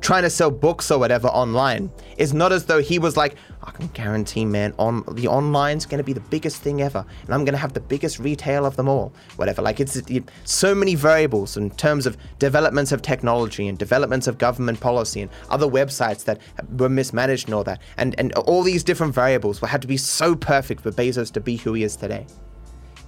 trying 0.02 0.24
to 0.24 0.30
sell 0.30 0.52
books 0.52 0.92
or 0.92 1.00
whatever 1.00 1.28
online. 1.30 1.92
It's 2.18 2.34
not 2.34 2.52
as 2.52 2.66
though 2.66 2.82
he 2.82 3.00
was 3.00 3.18
like, 3.18 3.36
I 3.64 3.72
can 3.72 3.88
guarantee, 3.88 4.46
man, 4.46 4.74
on 4.78 5.04
the 5.12 5.28
online's 5.28 5.86
going 5.86 5.98
to 5.98 6.04
be 6.04 6.14
the 6.14 6.20
biggest 6.20 6.62
thing 6.62 6.82
ever, 6.82 7.06
and 7.24 7.34
I'm 7.34 7.46
going 7.46 7.54
to 7.54 7.60
have 7.60 7.74
the 7.74 7.80
biggest 7.80 8.20
retail 8.20 8.66
of 8.66 8.76
them 8.76 8.88
all. 8.88 9.14
Whatever. 9.38 9.62
Like 9.62 9.80
it's 9.80 9.96
it, 9.96 10.30
so 10.44 10.76
many 10.76 10.96
variables 10.96 11.58
in 11.58 11.72
terms 11.72 12.06
of 12.06 12.18
developments 12.40 12.92
of 12.92 13.02
technology 13.02 13.68
and 13.68 13.78
developments 13.78 14.28
of 14.28 14.38
government 14.38 14.80
policy 14.80 15.22
and 15.22 15.32
other 15.50 15.68
websites 15.68 16.26
that 16.26 16.40
were 16.78 16.90
mismanaged 16.90 17.48
and 17.48 17.56
all 17.56 17.64
that, 17.64 17.82
and 17.98 18.16
and 18.20 18.34
all 18.34 18.62
these 18.62 18.84
different 18.84 19.14
variables 19.14 19.60
had 19.60 19.82
to 19.82 19.88
be 19.88 19.98
so 19.98 20.36
perfect 20.36 20.82
for 20.82 20.92
Bezos 20.92 21.32
to 21.32 21.40
be 21.40 21.56
who 21.56 21.74
he 21.74 21.84
is 21.84 21.96
today. 21.96 22.28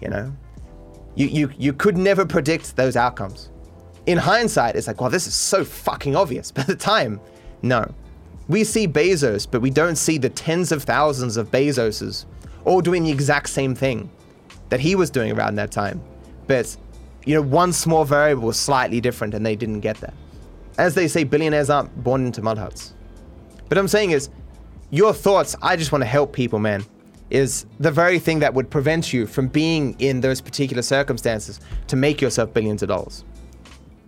You 0.01 0.09
know, 0.09 0.33
you 1.15 1.27
you 1.27 1.51
you 1.57 1.73
could 1.73 1.97
never 1.97 2.25
predict 2.25 2.75
those 2.75 2.95
outcomes 2.95 3.49
in 4.07 4.17
hindsight, 4.17 4.75
it's 4.75 4.87
like, 4.87 4.99
well, 4.99 5.09
this 5.09 5.27
is 5.27 5.35
so 5.35 5.63
fucking 5.63 6.15
obvious. 6.15 6.51
But 6.55 6.61
at 6.61 6.67
the 6.67 6.75
time, 6.75 7.19
no. 7.61 7.93
We 8.47 8.63
see 8.63 8.87
Bezos, 8.87 9.45
but 9.49 9.61
we 9.61 9.69
don't 9.69 9.97
see 9.97 10.17
the 10.17 10.29
tens 10.29 10.71
of 10.71 10.83
thousands 10.83 11.37
of 11.37 11.51
Bezoses 11.51 12.25
all 12.63 12.81
doing 12.81 13.03
the 13.03 13.11
exact 13.11 13.49
same 13.49 13.75
thing 13.75 14.09
that 14.69 14.79
he 14.79 14.95
was 14.95 15.09
doing 15.09 15.31
around 15.31 15.55
that 15.55 15.71
time. 15.71 16.01
But, 16.47 16.75
you 17.25 17.35
know, 17.35 17.41
one 17.41 17.73
small 17.73 18.05
variable 18.05 18.47
was 18.47 18.57
slightly 18.57 19.01
different 19.01 19.33
and 19.33 19.45
they 19.45 19.55
didn't 19.55 19.81
get 19.81 19.97
that. 19.97 20.13
As 20.77 20.95
they 20.95 21.09
say, 21.09 21.25
billionaires 21.25 21.69
aren't 21.69 21.93
born 22.03 22.25
into 22.25 22.41
mud 22.41 22.57
huts. 22.57 22.93
But 23.67 23.77
I'm 23.77 23.87
saying 23.89 24.11
is, 24.11 24.29
your 24.89 25.13
thoughts, 25.13 25.55
I 25.61 25.75
just 25.75 25.91
want 25.91 26.03
to 26.03 26.07
help 26.07 26.31
people, 26.31 26.59
man, 26.59 26.85
is 27.29 27.65
the 27.79 27.91
very 27.91 28.19
thing 28.19 28.39
that 28.39 28.53
would 28.53 28.69
prevent 28.69 29.11
you 29.11 29.27
from 29.27 29.47
being 29.47 29.95
in 29.99 30.21
those 30.21 30.41
particular 30.41 30.81
circumstances 30.81 31.59
to 31.87 31.95
make 31.95 32.21
yourself 32.21 32.53
billions 32.53 32.81
of 32.81 32.89
dollars. 32.89 33.23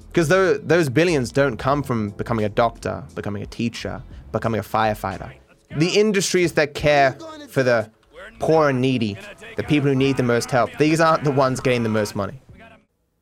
Because 0.07 0.27
those 0.29 0.89
billions 0.89 1.31
don't 1.31 1.57
come 1.57 1.83
from 1.83 2.09
becoming 2.11 2.45
a 2.45 2.49
doctor, 2.49 3.03
becoming 3.15 3.43
a 3.43 3.45
teacher, 3.45 4.01
becoming 4.31 4.59
a 4.59 4.63
firefighter. 4.63 5.33
The 5.77 5.89
industries 5.89 6.53
that 6.53 6.73
care 6.73 7.17
for 7.49 7.61
the 7.61 7.91
poor 8.39 8.69
and 8.69 8.81
needy, 8.81 9.17
the 9.55 9.63
people 9.63 9.89
who 9.89 9.95
need 9.95 10.17
the 10.17 10.23
most 10.23 10.49
help, 10.49 10.71
these 10.79 10.99
aren't 10.99 11.25
the 11.25 11.31
ones 11.31 11.59
getting 11.59 11.83
the 11.83 11.89
most 11.89 12.15
money. 12.15 12.41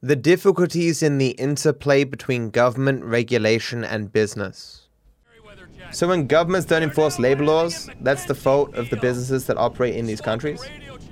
The 0.01 0.15
difficulties 0.15 1.03
in 1.03 1.17
the 1.17 1.31
interplay 1.31 2.03
between 2.03 2.51
government 2.51 3.03
regulation 3.03 3.83
and 3.83 4.13
business. 4.13 4.87
So 5.91 6.07
when 6.07 6.27
governments 6.27 6.67
don't 6.67 6.84
enforce 6.84 7.19
labor 7.19 7.46
laws, 7.46 7.89
that's 8.01 8.25
the 8.25 8.36
fault 8.36 8.74
of 8.75 8.89
the 8.89 8.98
businesses 8.98 9.46
that 9.48 9.57
operate 9.57 9.96
in 9.96 10.05
these 10.05 10.22
countries. 10.22 10.63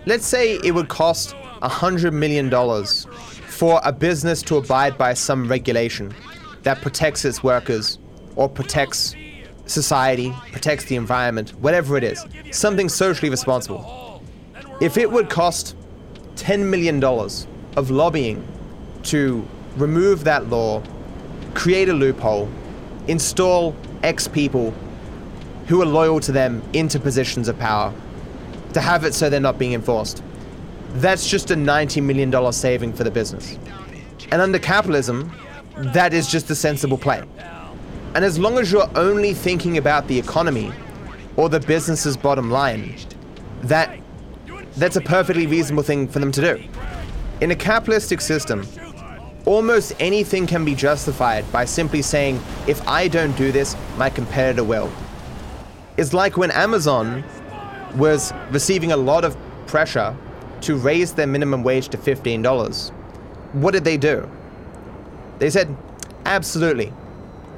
Let's 0.05 0.25
say 0.25 0.59
it 0.63 0.71
would 0.71 0.89
cost 0.89 1.35
$100 1.61 2.13
million 2.13 2.49
for 3.47 3.79
a 3.83 3.91
business 3.91 4.41
to 4.43 4.57
abide 4.57 4.97
by 4.97 5.13
some 5.13 5.47
regulation 5.47 6.13
that 6.63 6.81
protects 6.81 7.25
its 7.25 7.43
workers 7.43 7.99
or 8.35 8.49
protects 8.49 9.15
society, 9.65 10.33
protects 10.51 10.85
the 10.85 10.95
environment, 10.95 11.51
whatever 11.61 11.97
it 11.97 12.03
is, 12.03 12.25
something 12.51 12.89
socially 12.89 13.29
responsible. 13.29 14.21
If 14.81 14.97
it 14.97 15.09
would 15.09 15.29
cost 15.29 15.75
$10 16.35 16.65
million 16.69 17.03
of 17.03 17.89
lobbying 17.89 18.45
to 19.03 19.47
remove 19.77 20.23
that 20.25 20.49
law, 20.49 20.83
create 21.53 21.89
a 21.89 21.93
loophole, 21.93 22.49
install 23.07 23.75
X 24.05 24.27
people 24.27 24.73
who 25.67 25.81
are 25.81 25.85
loyal 25.85 26.19
to 26.21 26.31
them 26.31 26.61
into 26.73 26.99
positions 26.99 27.47
of 27.47 27.59
power, 27.59 27.93
to 28.73 28.79
have 28.79 29.03
it 29.03 29.13
so 29.13 29.29
they're 29.29 29.39
not 29.39 29.57
being 29.57 29.73
enforced 29.73 30.21
that's 30.95 31.27
just 31.27 31.51
a 31.51 31.55
$90 31.55 32.01
million 32.01 32.53
saving 32.53 32.93
for 32.93 33.03
the 33.03 33.11
business. 33.11 33.57
And 34.31 34.41
under 34.41 34.59
capitalism, 34.59 35.31
that 35.77 36.13
is 36.13 36.27
just 36.27 36.49
a 36.49 36.55
sensible 36.55 36.97
play. 36.97 37.21
And 38.15 38.23
as 38.23 38.39
long 38.39 38.57
as 38.57 38.71
you're 38.71 38.89
only 38.97 39.33
thinking 39.33 39.77
about 39.77 40.07
the 40.07 40.17
economy 40.17 40.71
or 41.35 41.49
the 41.49 41.59
business's 41.59 42.15
bottom 42.15 42.49
line, 42.49 42.95
that 43.63 43.99
that's 44.77 44.95
a 44.95 45.01
perfectly 45.01 45.47
reasonable 45.47 45.83
thing 45.83 46.07
for 46.07 46.19
them 46.19 46.31
to 46.31 46.41
do. 46.41 46.63
In 47.41 47.51
a 47.51 47.55
capitalistic 47.55 48.21
system, 48.21 48.65
almost 49.45 49.93
anything 49.99 50.47
can 50.47 50.65
be 50.65 50.75
justified 50.75 51.49
by 51.51 51.65
simply 51.65 52.01
saying, 52.01 52.41
if 52.67 52.85
I 52.87 53.07
don't 53.07 53.35
do 53.37 53.51
this, 53.51 53.75
my 53.97 54.09
competitor 54.09 54.63
will. 54.63 54.91
It's 55.97 56.13
like 56.13 56.35
when 56.35 56.51
Amazon 56.51 57.23
was 57.95 58.33
receiving 58.51 58.91
a 58.91 58.97
lot 58.97 59.23
of 59.23 59.37
pressure 59.67 60.15
to 60.61 60.75
raise 60.75 61.13
their 61.13 61.27
minimum 61.27 61.63
wage 61.63 61.89
to 61.89 61.97
$15. 61.97 62.91
What 63.53 63.71
did 63.71 63.83
they 63.83 63.97
do? 63.97 64.29
They 65.39 65.49
said, 65.49 65.75
absolutely, 66.25 66.91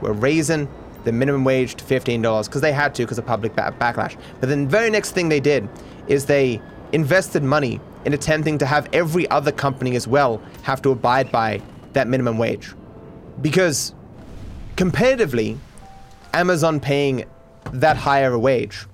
we're 0.01 0.11
raising 0.11 0.67
the 1.05 1.11
minimum 1.11 1.43
wage 1.45 1.75
to 1.75 1.85
$15 1.85 2.45
because 2.45 2.61
they 2.61 2.73
had 2.73 2.93
to 2.95 3.03
because 3.03 3.17
of 3.17 3.25
public 3.25 3.55
ba- 3.55 3.73
backlash. 3.79 4.17
But 4.39 4.49
then 4.49 4.65
the 4.65 4.69
very 4.69 4.89
next 4.89 5.11
thing 5.11 5.29
they 5.29 5.39
did 5.39 5.69
is 6.07 6.25
they 6.25 6.61
invested 6.91 7.43
money 7.43 7.79
in 8.05 8.13
attempting 8.13 8.57
to 8.57 8.65
have 8.65 8.89
every 8.93 9.29
other 9.29 9.51
company 9.51 9.95
as 9.95 10.07
well 10.07 10.41
have 10.63 10.81
to 10.81 10.91
abide 10.91 11.31
by 11.31 11.61
that 11.93 12.07
minimum 12.07 12.37
wage. 12.37 12.73
Because 13.41 13.93
competitively, 14.75 15.57
Amazon 16.33 16.79
paying 16.79 17.25
that 17.73 17.97
higher 17.97 18.33
a 18.33 18.39
wage 18.39 18.85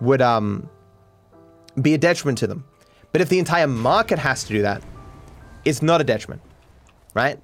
would 0.00 0.22
um, 0.22 0.68
be 1.80 1.94
a 1.94 1.98
detriment 1.98 2.38
to 2.38 2.46
them. 2.46 2.64
But 3.12 3.20
if 3.20 3.28
the 3.28 3.38
entire 3.38 3.66
market 3.66 4.18
has 4.18 4.44
to 4.44 4.52
do 4.52 4.62
that, 4.62 4.82
it's 5.64 5.82
not 5.82 6.00
a 6.00 6.04
detriment, 6.04 6.42
right? 7.14 7.40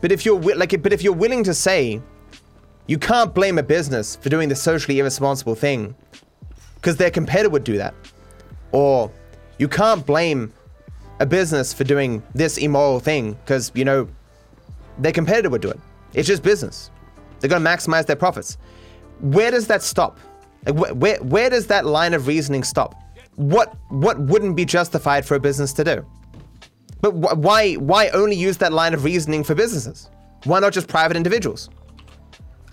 But 0.00 0.12
if 0.12 0.24
you're 0.24 0.40
like, 0.56 0.80
but 0.82 0.92
if 0.92 1.02
you're 1.02 1.12
willing 1.12 1.44
to 1.44 1.54
say, 1.54 2.00
you 2.86 2.98
can't 2.98 3.34
blame 3.34 3.58
a 3.58 3.62
business 3.62 4.16
for 4.16 4.28
doing 4.28 4.48
the 4.48 4.56
socially 4.56 4.98
irresponsible 4.98 5.54
thing, 5.54 5.94
because 6.76 6.96
their 6.96 7.10
competitor 7.10 7.50
would 7.50 7.64
do 7.64 7.76
that, 7.78 7.94
or 8.72 9.10
you 9.58 9.68
can't 9.68 10.04
blame 10.04 10.52
a 11.22 11.26
business 11.26 11.72
for 11.72 11.84
doing 11.84 12.22
this 12.34 12.58
immoral 12.58 13.00
thing 13.00 13.32
because 13.44 13.70
you 13.74 13.84
know 13.84 14.08
their 14.98 15.12
competitor 15.12 15.50
would 15.50 15.62
do 15.62 15.70
it. 15.70 15.80
It's 16.14 16.28
just 16.28 16.42
business. 16.42 16.90
They're 17.38 17.50
going 17.50 17.64
to 17.64 17.68
maximize 17.68 18.06
their 18.06 18.16
profits. 18.16 18.58
Where 19.20 19.50
does 19.50 19.66
that 19.68 19.82
stop? 19.82 20.18
Like, 20.66 20.76
wh- 20.76 20.96
where 21.00 21.18
where 21.34 21.48
does 21.50 21.66
that 21.68 21.86
line 21.86 22.14
of 22.14 22.26
reasoning 22.26 22.64
stop? 22.64 23.02
what 23.36 23.74
what 23.88 24.18
wouldn't 24.20 24.56
be 24.56 24.64
justified 24.64 25.24
for 25.24 25.34
a 25.34 25.40
business 25.40 25.72
to 25.74 25.84
do? 25.84 26.06
But 27.00 27.12
wh- 27.12 27.38
why 27.38 27.74
why 27.74 28.08
only 28.08 28.36
use 28.36 28.58
that 28.58 28.72
line 28.72 28.94
of 28.94 29.04
reasoning 29.04 29.44
for 29.44 29.54
businesses? 29.54 30.10
Why 30.44 30.58
not 30.60 30.72
just 30.72 30.88
private 30.88 31.16
individuals? 31.16 31.70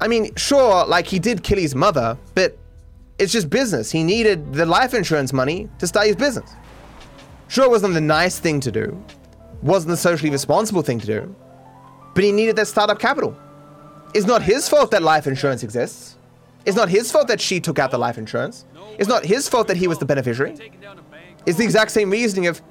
I 0.01 0.08
mean, 0.08 0.34
sure, 0.36 0.86
like 0.86 1.06
he 1.08 1.20
did 1.20 1.44
kill 1.44 1.60
his 1.60 1.75
mother, 1.75 2.18
but 2.36 2.58
it's 3.18 3.32
just 3.32 3.50
business. 3.50 3.91
He 3.91 4.03
needed 4.03 4.53
the 4.53 4.65
life 4.65 4.94
insurance 4.94 5.34
money 5.34 5.70
to 5.79 5.88
start 5.88 6.08
his 6.08 6.15
business. 6.15 6.51
Sure, 7.50 7.65
it 7.65 7.72
wasn't 7.72 7.96
the 7.96 8.01
nice 8.01 8.38
thing 8.38 8.60
to 8.60 8.72
do, 8.72 9.03
wasn't 9.63 9.89
the 9.89 9.98
socially 9.98 10.29
responsible 10.29 10.84
thing 10.84 11.00
to 11.00 11.08
do, 11.08 11.36
but 12.13 12.24
he 12.24 12.32
needed 12.32 12.56
that 12.56 12.68
startup 12.68 13.00
capital. 13.00 13.36
It's 14.13 14.27
not 14.27 14.44
his 14.44 14.70
fault 14.70 14.91
that 14.91 15.01
life 15.01 15.25
insurance 15.25 15.63
exists. 15.63 16.15
It's 16.65 16.77
not 16.77 16.89
his 16.89 17.12
fault 17.12 17.27
that 17.27 17.41
she 17.41 17.60
took 17.60 17.79
out 17.79 17.89
the 17.89 17.98
life 17.98 18.20
insurance. 18.20 18.65
It's 19.00 19.10
not 19.10 19.25
his 19.25 19.50
fault 19.50 19.68
that 19.68 19.77
he 19.77 19.88
was 19.88 19.98
the 19.98 20.06
beneficiary. 20.06 20.56
It's 21.48 21.58
the 21.58 21.63
exact 21.63 21.89
same 21.89 22.12
reasoning 22.12 22.46
of, 22.46 22.62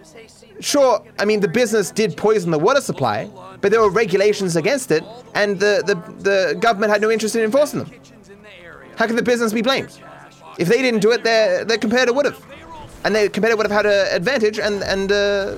sure, 0.61 1.04
I 1.18 1.25
mean, 1.25 1.40
the 1.40 1.49
business 1.49 1.90
did 1.90 2.16
poison 2.16 2.52
the 2.52 2.58
water 2.58 2.80
supply, 2.80 3.28
but 3.61 3.73
there 3.73 3.80
were 3.80 3.90
regulations 3.90 4.54
against 4.54 4.92
it, 4.92 5.02
and 5.35 5.58
the, 5.58 5.82
the, 5.87 5.94
the 6.23 6.54
government 6.61 6.92
had 6.92 7.00
no 7.00 7.11
interest 7.11 7.35
in 7.35 7.42
enforcing 7.42 7.80
them. 7.80 7.90
How 8.94 9.06
can 9.06 9.16
the 9.16 9.23
business 9.25 9.52
be 9.52 9.62
blamed? 9.62 9.99
If 10.56 10.68
they 10.68 10.82
didn't 10.82 11.00
do 11.00 11.11
it, 11.11 11.25
their, 11.25 11.64
their 11.64 11.78
competitor 11.78 12.12
would 12.12 12.26
have. 12.26 12.48
And 13.05 13.14
the 13.14 13.28
competitor 13.28 13.57
would 13.57 13.71
have 13.71 13.85
had 13.85 13.87
an 13.87 14.14
advantage, 14.14 14.59
and, 14.59 14.83
and 14.83 15.11
uh, 15.12 15.57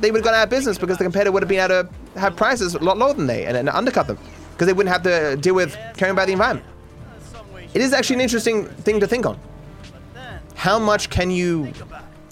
they 0.00 0.10
would 0.10 0.18
have 0.18 0.24
gone 0.24 0.34
out 0.34 0.44
of 0.44 0.50
business 0.50 0.78
because 0.78 0.98
the 0.98 1.04
competitor 1.04 1.30
would 1.30 1.42
have 1.42 1.48
been 1.48 1.60
able 1.60 1.84
to 1.84 2.18
have 2.18 2.36
prices 2.36 2.74
a 2.74 2.78
lot 2.78 2.98
lower 2.98 3.14
than 3.14 3.26
they 3.26 3.44
and, 3.46 3.56
and 3.56 3.68
undercut 3.68 4.06
them 4.06 4.18
because 4.52 4.66
they 4.66 4.72
wouldn't 4.72 4.92
have 4.92 5.02
to 5.02 5.36
deal 5.40 5.54
with 5.54 5.76
caring 5.96 6.12
about 6.12 6.26
the 6.26 6.32
environment. 6.32 6.66
It 7.72 7.80
is 7.80 7.92
actually 7.92 8.14
an 8.14 8.20
interesting 8.22 8.66
thing 8.66 9.00
to 9.00 9.06
think 9.06 9.26
on. 9.26 9.38
How 10.54 10.78
much 10.78 11.08
can 11.08 11.30
you 11.30 11.72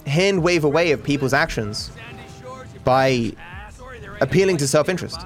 hand 0.05 0.43
wave 0.43 0.63
away 0.63 0.91
of 0.91 1.01
people's 1.03 1.33
actions 1.33 1.91
by 2.83 3.33
appealing 4.21 4.57
to 4.57 4.67
self 4.67 4.89
interest 4.89 5.19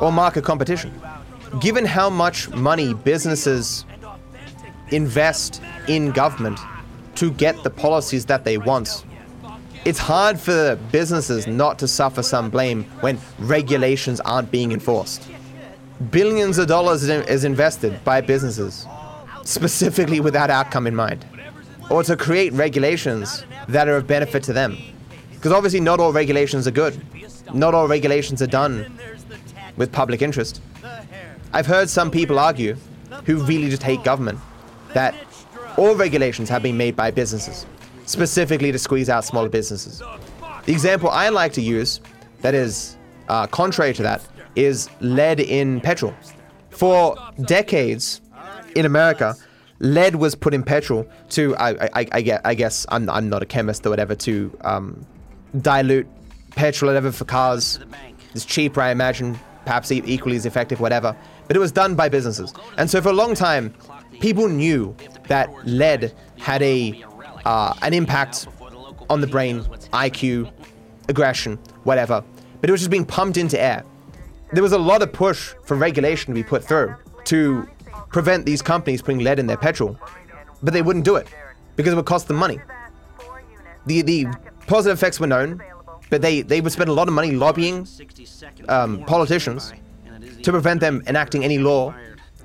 or 0.00 0.12
market 0.12 0.44
competition? 0.44 0.92
Given 1.60 1.84
how 1.84 2.10
much 2.10 2.48
money 2.50 2.94
businesses 2.94 3.84
invest 4.90 5.60
in 5.88 6.12
government 6.12 6.58
to 7.16 7.30
get 7.30 7.62
the 7.62 7.70
policies 7.70 8.26
that 8.26 8.44
they 8.44 8.58
want, 8.58 9.04
it's 9.84 9.98
hard 9.98 10.40
for 10.40 10.76
businesses 10.90 11.46
not 11.46 11.78
to 11.78 11.88
suffer 11.88 12.22
some 12.22 12.50
blame 12.50 12.84
when 13.00 13.18
regulations 13.38 14.20
aren't 14.20 14.50
being 14.50 14.72
enforced. 14.72 15.28
Billions 16.10 16.58
of 16.58 16.66
dollars 16.66 17.02
is 17.08 17.44
invested 17.44 18.02
by 18.04 18.20
businesses 18.20 18.86
specifically 19.42 20.20
with 20.20 20.32
that 20.32 20.50
outcome 20.50 20.86
in 20.86 20.94
mind, 20.94 21.24
or 21.90 22.02
to 22.02 22.16
create 22.16 22.52
regulations 22.54 23.44
that 23.68 23.88
are 23.88 23.96
of 23.96 24.06
benefit 24.06 24.42
to 24.42 24.52
them. 24.52 24.76
Because 25.32 25.52
obviously, 25.52 25.80
not 25.80 26.00
all 26.00 26.12
regulations 26.12 26.66
are 26.66 26.70
good, 26.70 26.98
not 27.52 27.74
all 27.74 27.86
regulations 27.86 28.40
are 28.40 28.46
done 28.46 28.98
with 29.76 29.92
public 29.92 30.22
interest. 30.22 30.62
I've 31.52 31.66
heard 31.66 31.90
some 31.90 32.10
people 32.10 32.38
argue, 32.38 32.76
who 33.26 33.36
really 33.44 33.68
just 33.68 33.82
hate 33.82 34.02
government, 34.02 34.38
that 34.94 35.14
all 35.76 35.94
regulations 35.94 36.48
have 36.48 36.62
been 36.62 36.76
made 36.76 36.96
by 36.96 37.10
businesses, 37.10 37.66
specifically 38.06 38.72
to 38.72 38.78
squeeze 38.78 39.08
out 39.08 39.24
smaller 39.24 39.48
businesses. 39.48 40.02
The 40.64 40.72
example 40.72 41.10
I 41.10 41.28
like 41.28 41.52
to 41.54 41.60
use, 41.60 42.00
that 42.42 42.54
is 42.54 42.96
uh, 43.28 43.46
contrary 43.46 43.92
to 43.94 44.02
that, 44.02 44.22
is 44.56 44.88
lead 45.00 45.40
in 45.40 45.80
petrol. 45.80 46.14
For 46.70 47.16
decades, 47.42 48.20
in 48.74 48.86
America, 48.86 49.34
lead 49.78 50.16
was 50.16 50.34
put 50.34 50.54
in 50.54 50.62
petrol 50.62 51.06
to 51.30 51.54
I 51.56 51.70
I, 51.70 52.06
I, 52.12 52.40
I 52.44 52.54
guess 52.54 52.86
I'm, 52.88 53.08
I'm 53.10 53.28
not 53.28 53.42
a 53.42 53.46
chemist 53.46 53.86
or 53.86 53.90
whatever 53.90 54.14
to 54.14 54.56
um, 54.62 55.06
dilute 55.60 56.06
petrol 56.50 56.90
whatever 56.90 57.12
for 57.12 57.24
cars. 57.24 57.80
It's 58.34 58.44
cheaper, 58.44 58.80
I 58.80 58.90
imagine, 58.90 59.38
perhaps 59.64 59.92
equally 59.92 60.36
as 60.36 60.46
effective, 60.46 60.80
whatever. 60.80 61.16
But 61.46 61.56
it 61.56 61.60
was 61.60 61.72
done 61.72 61.94
by 61.94 62.08
businesses, 62.08 62.54
and 62.78 62.90
so 62.90 63.00
for 63.02 63.10
a 63.10 63.12
long 63.12 63.34
time, 63.34 63.74
people 64.20 64.48
knew 64.48 64.96
that 65.28 65.50
lead 65.66 66.12
had 66.38 66.62
a 66.62 67.04
uh, 67.44 67.74
an 67.82 67.92
impact 67.92 68.48
on 69.10 69.20
the 69.20 69.26
brain, 69.26 69.62
IQ, 69.92 70.50
aggression, 71.08 71.58
whatever. 71.84 72.24
But 72.60 72.70
it 72.70 72.72
was 72.72 72.80
just 72.80 72.90
being 72.90 73.04
pumped 73.04 73.36
into 73.36 73.60
air. 73.60 73.84
There 74.52 74.62
was 74.62 74.72
a 74.72 74.78
lot 74.78 75.02
of 75.02 75.12
push 75.12 75.54
for 75.64 75.76
regulation 75.76 76.32
to 76.32 76.34
be 76.34 76.42
put 76.42 76.64
through 76.64 76.94
to 77.24 77.68
prevent 78.08 78.46
these 78.46 78.62
companies 78.62 79.02
putting 79.02 79.20
lead 79.20 79.38
in 79.38 79.46
their 79.46 79.56
petrol, 79.56 79.98
but 80.62 80.72
they 80.72 80.82
wouldn't 80.82 81.04
do 81.04 81.16
it 81.16 81.26
because 81.76 81.92
it 81.92 81.96
would 81.96 82.06
cost 82.06 82.28
them 82.28 82.36
money. 82.36 82.60
The 83.86 84.02
the 84.02 84.26
positive 84.66 84.96
effects 84.96 85.20
were 85.20 85.26
known, 85.26 85.60
but 86.10 86.22
they, 86.22 86.42
they 86.42 86.60
would 86.60 86.72
spend 86.72 86.88
a 86.88 86.92
lot 86.92 87.08
of 87.08 87.14
money 87.14 87.32
lobbying 87.32 87.86
um, 88.68 89.04
politicians 89.04 89.72
to 90.42 90.50
prevent 90.52 90.80
them 90.80 91.02
enacting 91.06 91.44
any 91.44 91.58
law 91.58 91.94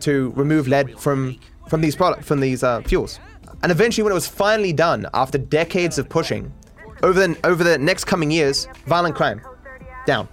to 0.02 0.32
remove 0.36 0.68
lead 0.68 1.00
from 1.00 1.38
from 1.70 1.82
these 1.82 1.96
product 1.96 2.24
from 2.24 2.40
these 2.40 2.64
uh, 2.64 2.82
fuels. 2.82 3.20
And 3.62 3.72
eventually, 3.72 4.04
when 4.04 4.12
it 4.12 4.16
was 4.16 4.28
finally 4.28 4.74
done, 4.74 5.06
after 5.14 5.38
decades 5.38 5.98
of 5.98 6.10
pushing, 6.10 6.52
over 7.04 7.28
the 7.28 7.38
over 7.46 7.64
the 7.64 7.78
next 7.78 8.06
coming 8.06 8.32
years, 8.32 8.68
violent 8.86 9.16
crime 9.16 9.42
down. 10.06 10.28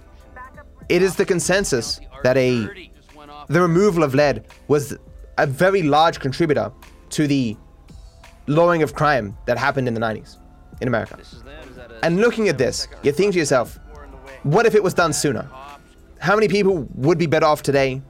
It 0.89 1.01
is 1.01 1.15
the 1.15 1.25
consensus 1.25 1.99
that 2.23 2.37
a 2.37 2.89
the 3.47 3.61
removal 3.61 4.03
of 4.03 4.13
lead 4.13 4.45
was 4.67 4.97
a 5.37 5.47
very 5.47 5.83
large 5.83 6.19
contributor 6.19 6.71
to 7.11 7.27
the 7.27 7.55
lowering 8.47 8.83
of 8.83 8.93
crime 8.93 9.37
that 9.45 9.57
happened 9.57 9.87
in 9.87 9.93
the 9.93 9.99
90s 9.99 10.37
in 10.81 10.87
America. 10.87 11.17
And 12.03 12.17
looking 12.17 12.49
at 12.49 12.57
this, 12.57 12.87
you 13.03 13.11
think 13.11 13.33
to 13.33 13.39
yourself, 13.39 13.79
what 14.43 14.65
if 14.65 14.75
it 14.75 14.83
was 14.83 14.93
done 14.93 15.13
sooner? 15.13 15.49
How 16.19 16.35
many 16.35 16.47
people 16.47 16.87
would 16.95 17.17
be 17.17 17.27
better 17.27 17.45
off 17.45 17.61
today? 17.61 18.01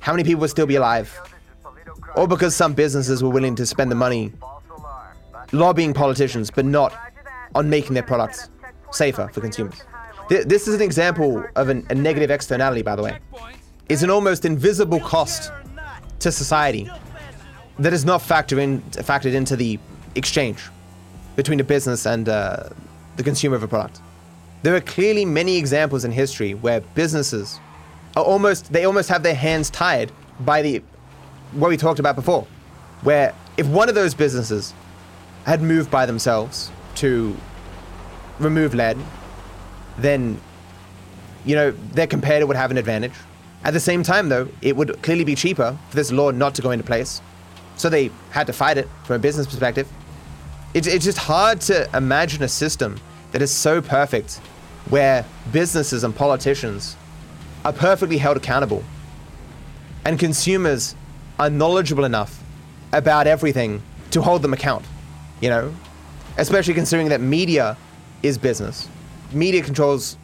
How 0.00 0.12
many 0.12 0.24
people 0.24 0.40
would 0.42 0.50
still 0.50 0.66
be 0.66 0.76
alive? 0.76 1.18
Or 2.16 2.26
because 2.26 2.56
some 2.56 2.72
businesses 2.72 3.22
were 3.22 3.28
willing 3.28 3.54
to 3.56 3.66
spend 3.66 3.90
the 3.90 3.94
money 3.94 4.32
lobbying 5.52 5.92
politicians, 5.92 6.50
but 6.50 6.64
not 6.64 6.94
on 7.54 7.68
making 7.70 7.94
their 7.94 8.02
products 8.02 8.48
safer 8.90 9.28
for 9.28 9.40
consumers. 9.40 9.80
This 10.28 10.66
is 10.66 10.74
an 10.74 10.82
example 10.82 11.44
of 11.54 11.68
an, 11.68 11.86
a 11.90 11.94
negative 11.94 12.30
externality, 12.30 12.82
by 12.82 12.96
the 12.96 13.02
way. 13.02 13.18
It's 13.88 14.02
an 14.02 14.10
almost 14.10 14.44
invisible 14.44 14.98
cost 14.98 15.52
to 16.18 16.32
society 16.32 16.90
that 17.78 17.92
is 17.92 18.04
not 18.04 18.20
factored 18.20 18.58
in 18.58 18.80
factored 18.80 19.34
into 19.34 19.54
the 19.54 19.78
exchange 20.14 20.68
between 21.36 21.58
the 21.58 21.64
business 21.64 22.06
and 22.06 22.28
uh, 22.28 22.70
the 23.16 23.22
consumer 23.22 23.54
of 23.54 23.62
a 23.62 23.68
product. 23.68 24.00
There 24.62 24.74
are 24.74 24.80
clearly 24.80 25.24
many 25.24 25.58
examples 25.58 26.04
in 26.04 26.10
history 26.10 26.54
where 26.54 26.80
businesses 26.80 27.60
are 28.16 28.24
almost 28.24 28.72
they 28.72 28.84
almost 28.84 29.08
have 29.10 29.22
their 29.22 29.34
hands 29.34 29.70
tied 29.70 30.10
by 30.40 30.62
the 30.62 30.82
what 31.52 31.68
we 31.68 31.76
talked 31.76 31.98
about 31.98 32.16
before, 32.16 32.46
where 33.02 33.34
if 33.56 33.66
one 33.66 33.88
of 33.88 33.94
those 33.94 34.14
businesses 34.14 34.74
had 35.44 35.62
moved 35.62 35.90
by 35.90 36.06
themselves 36.06 36.70
to 36.96 37.36
remove 38.38 38.74
lead, 38.74 38.98
then 39.98 40.40
you 41.44 41.54
know 41.54 41.70
their 41.70 42.06
competitor 42.06 42.46
would 42.46 42.56
have 42.56 42.70
an 42.70 42.78
advantage 42.78 43.12
at 43.66 43.72
the 43.72 43.80
same 43.80 44.04
time, 44.04 44.28
though, 44.28 44.48
it 44.62 44.76
would 44.76 45.02
clearly 45.02 45.24
be 45.24 45.34
cheaper 45.34 45.76
for 45.88 45.96
this 45.96 46.12
law 46.12 46.30
not 46.30 46.54
to 46.54 46.62
go 46.62 46.70
into 46.70 46.84
place. 46.84 47.20
So 47.74 47.88
they 47.88 48.12
had 48.30 48.46
to 48.46 48.52
fight 48.52 48.78
it 48.78 48.88
from 49.02 49.16
a 49.16 49.18
business 49.18 49.44
perspective. 49.44 49.88
It, 50.72 50.86
it's 50.86 51.04
just 51.04 51.18
hard 51.18 51.60
to 51.62 51.88
imagine 51.92 52.44
a 52.44 52.48
system 52.48 53.00
that 53.32 53.42
is 53.42 53.50
so 53.50 53.82
perfect 53.82 54.36
where 54.88 55.24
businesses 55.52 56.04
and 56.04 56.14
politicians 56.14 56.96
are 57.64 57.72
perfectly 57.72 58.18
held 58.18 58.36
accountable 58.36 58.84
and 60.04 60.16
consumers 60.16 60.94
are 61.38 61.50
knowledgeable 61.50 62.04
enough 62.04 62.42
about 62.92 63.26
everything 63.26 63.82
to 64.10 64.22
hold 64.22 64.42
them 64.42 64.52
account, 64.52 64.84
you 65.40 65.50
know? 65.50 65.74
Especially 66.38 66.74
considering 66.74 67.08
that 67.08 67.20
media 67.20 67.76
is 68.22 68.38
business. 68.38 68.88
Media 69.32 69.62
controls 69.62 70.16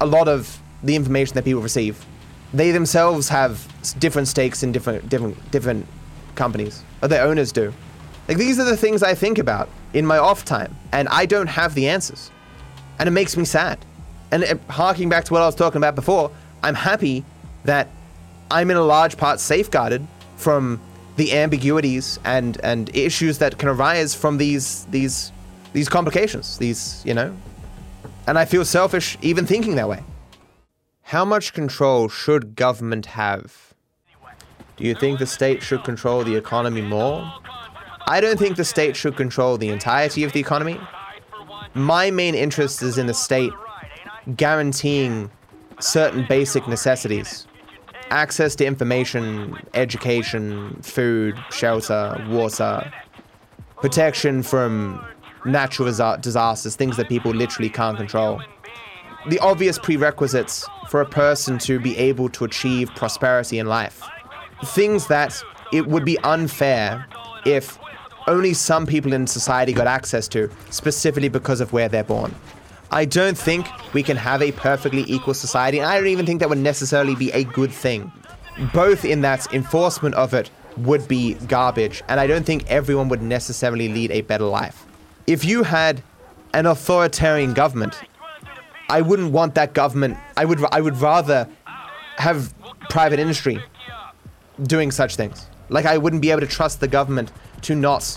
a 0.00 0.06
lot 0.06 0.28
of 0.28 0.60
the 0.82 0.94
information 0.94 1.34
that 1.34 1.44
people 1.44 1.62
receive 1.62 2.04
they 2.52 2.70
themselves 2.70 3.28
have 3.28 3.66
different 3.98 4.28
stakes 4.28 4.62
in 4.62 4.72
different 4.72 5.08
different 5.08 5.50
different 5.50 5.86
companies, 6.34 6.82
or 7.02 7.08
their 7.08 7.24
owners 7.24 7.52
do. 7.52 7.72
Like 8.28 8.38
these 8.38 8.58
are 8.58 8.64
the 8.64 8.76
things 8.76 9.02
I 9.02 9.14
think 9.14 9.38
about 9.38 9.68
in 9.92 10.06
my 10.06 10.18
off 10.18 10.44
time, 10.44 10.76
and 10.92 11.08
I 11.08 11.26
don't 11.26 11.48
have 11.48 11.74
the 11.74 11.88
answers, 11.88 12.30
and 12.98 13.08
it 13.08 13.12
makes 13.12 13.36
me 13.36 13.44
sad. 13.44 13.84
And 14.30 14.42
it, 14.42 14.60
harking 14.68 15.08
back 15.08 15.24
to 15.24 15.32
what 15.32 15.42
I 15.42 15.46
was 15.46 15.54
talking 15.54 15.76
about 15.76 15.94
before, 15.94 16.30
I'm 16.62 16.74
happy 16.74 17.24
that 17.64 17.88
I'm 18.50 18.70
in 18.70 18.76
a 18.76 18.82
large 18.82 19.16
part 19.16 19.38
safeguarded 19.38 20.06
from 20.36 20.80
the 21.16 21.32
ambiguities 21.32 22.18
and 22.24 22.58
and 22.62 22.94
issues 22.94 23.38
that 23.38 23.58
can 23.58 23.68
arise 23.68 24.14
from 24.14 24.38
these 24.38 24.84
these 24.90 25.32
these 25.72 25.88
complications. 25.88 26.58
These 26.58 27.02
you 27.04 27.14
know, 27.14 27.34
and 28.26 28.38
I 28.38 28.44
feel 28.44 28.64
selfish 28.64 29.18
even 29.22 29.46
thinking 29.46 29.76
that 29.76 29.88
way. 29.88 30.02
How 31.02 31.24
much 31.24 31.52
control 31.52 32.08
should 32.08 32.56
government 32.56 33.06
have? 33.06 33.74
Do 34.76 34.84
you 34.84 34.94
think 34.94 35.18
the 35.18 35.26
state 35.26 35.62
should 35.62 35.84
control 35.84 36.22
the 36.22 36.34
economy 36.34 36.82
more? 36.82 37.32
I 38.08 38.20
don't 38.20 38.38
think 38.38 38.56
the 38.56 38.64
state 38.64 38.94
should 38.94 39.16
control 39.16 39.56
the 39.56 39.68
entirety 39.68 40.22
of 40.24 40.32
the 40.32 40.40
economy. 40.40 40.78
My 41.74 42.10
main 42.10 42.34
interest 42.34 42.82
is 42.82 42.98
in 42.98 43.06
the 43.06 43.14
state 43.14 43.52
guaranteeing 44.36 45.30
certain 45.78 46.26
basic 46.28 46.66
necessities 46.68 47.46
access 48.10 48.54
to 48.56 48.66
information, 48.66 49.56
education, 49.74 50.80
food, 50.82 51.36
shelter, 51.50 52.24
water, 52.28 52.92
protection 53.76 54.42
from 54.42 55.04
natural 55.44 55.86
disasters, 56.20 56.76
things 56.76 56.96
that 56.96 57.08
people 57.08 57.32
literally 57.32 57.68
can't 57.68 57.96
control 57.96 58.40
the 59.28 59.38
obvious 59.40 59.78
prerequisites 59.78 60.66
for 60.88 61.00
a 61.00 61.06
person 61.06 61.58
to 61.58 61.80
be 61.80 61.96
able 61.98 62.28
to 62.28 62.44
achieve 62.44 62.88
prosperity 62.94 63.58
in 63.58 63.66
life. 63.66 64.02
things 64.64 65.06
that 65.08 65.42
it 65.70 65.86
would 65.86 66.04
be 66.04 66.16
unfair 66.20 67.06
if 67.44 67.78
only 68.26 68.54
some 68.54 68.86
people 68.86 69.12
in 69.12 69.26
society 69.26 69.72
got 69.72 69.86
access 69.86 70.28
to, 70.28 70.50
specifically 70.70 71.28
because 71.28 71.60
of 71.60 71.74
where 71.74 71.90
they're 71.90 72.02
born. 72.02 72.34
I 72.90 73.04
don't 73.04 73.36
think 73.36 73.66
we 73.92 74.02
can 74.02 74.16
have 74.16 74.42
a 74.42 74.52
perfectly 74.52 75.04
equal 75.08 75.34
society, 75.34 75.78
and 75.78 75.88
I 75.88 75.98
don't 75.98 76.08
even 76.08 76.26
think 76.26 76.40
that 76.40 76.48
would 76.48 76.58
necessarily 76.58 77.14
be 77.14 77.30
a 77.32 77.44
good 77.44 77.72
thing. 77.72 78.12
Both 78.72 79.04
in 79.04 79.20
that 79.22 79.52
enforcement 79.52 80.14
of 80.14 80.32
it 80.34 80.50
would 80.78 81.06
be 81.08 81.34
garbage, 81.34 82.02
and 82.08 82.20
I 82.20 82.26
don't 82.26 82.44
think 82.44 82.64
everyone 82.70 83.08
would 83.08 83.22
necessarily 83.22 83.88
lead 83.88 84.10
a 84.10 84.20
better 84.22 84.44
life. 84.44 84.86
If 85.26 85.44
you 85.44 85.62
had 85.62 86.02
an 86.54 86.66
authoritarian 86.66 87.54
government, 87.54 88.00
I 88.88 89.00
wouldn't 89.00 89.32
want 89.32 89.54
that 89.56 89.74
government. 89.74 90.16
I 90.36 90.44
would 90.44 90.64
I 90.72 90.80
would 90.80 90.96
rather 90.98 91.48
have 92.16 92.54
private 92.88 93.18
industry 93.18 93.62
doing 94.62 94.90
such 94.90 95.16
things. 95.16 95.46
Like 95.68 95.86
I 95.86 95.98
wouldn't 95.98 96.22
be 96.22 96.30
able 96.30 96.40
to 96.40 96.46
trust 96.46 96.80
the 96.80 96.88
government 96.88 97.32
to 97.62 97.74
not 97.74 98.16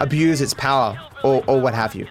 abuse 0.00 0.40
its 0.40 0.54
power 0.54 1.00
or, 1.22 1.42
or 1.46 1.60
what 1.60 1.74
have 1.74 1.94
you. 1.94 2.06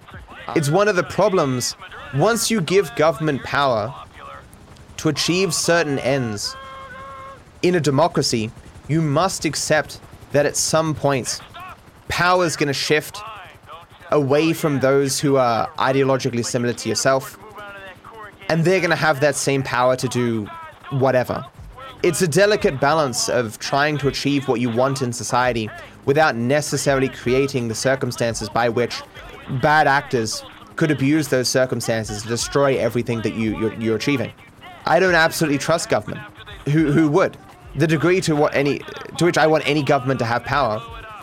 It's 0.56 0.70
one 0.70 0.88
of 0.88 0.96
the 0.96 1.04
problems 1.04 1.76
once 2.14 2.52
you 2.52 2.62
give 2.62 2.96
government 2.96 3.44
power 3.44 3.94
to 4.98 5.10
achieve 5.10 5.54
certain 5.54 6.00
ends 6.00 6.56
in 7.62 7.76
a 7.76 7.80
democracy, 7.80 8.52
you 8.88 9.02
must 9.02 9.44
accept 9.46 10.00
that 10.32 10.46
at 10.46 10.56
some 10.56 10.94
point 10.94 11.40
power 12.08 12.46
is 12.46 12.56
going 12.56 12.68
to 12.68 12.74
shift 12.74 13.20
away 14.12 14.54
from 14.54 14.80
those 14.80 15.20
who 15.20 15.38
are 15.38 15.68
ideologically 15.78 16.46
similar 16.46 16.74
to 16.74 16.88
yourself 16.88 17.38
and 18.50 18.64
they're 18.64 18.80
going 18.80 18.92
to 18.92 18.96
have 18.96 19.20
that 19.22 19.36
same 19.36 19.64
power 19.64 19.96
to 19.96 20.08
do 20.08 20.46
whatever. 20.92 21.44
It's 22.04 22.22
a 22.22 22.28
delicate 22.28 22.80
balance 22.80 23.30
of 23.30 23.58
trying 23.58 23.98
to 23.98 24.08
achieve 24.08 24.48
what 24.48 24.60
you 24.60 24.70
want 24.70 25.02
in 25.02 25.12
society 25.12 25.70
without 26.06 26.36
necessarily 26.36 27.10
creating 27.10 27.68
the 27.68 27.76
circumstances 27.76 28.48
by 28.48 28.70
which 28.70 29.02
bad 29.62 29.88
actors 29.88 30.44
could 30.76 30.92
abuse 30.92 31.30
those 31.30 31.48
circumstances 31.48 32.24
to 32.24 32.28
destroy 32.28 32.78
everything 32.78 33.22
that 33.22 33.34
you, 33.34 33.58
you're, 33.58 33.74
you're 33.76 33.96
achieving. 33.96 34.32
I 34.86 35.00
don't 35.00 35.16
absolutely 35.16 35.58
trust 35.58 35.90
government. 35.90 36.22
Who, 36.70 36.92
who 36.92 37.10
would? 37.10 37.38
The 37.76 37.88
degree 37.88 38.22
to 38.22 38.36
what 38.36 38.56
any 38.56 38.80
to 39.18 39.26
which 39.26 39.38
I 39.38 39.48
want 39.48 39.68
any 39.68 39.84
government 39.84 40.20
to 40.20 40.26
have 40.26 40.44
power 40.44 40.82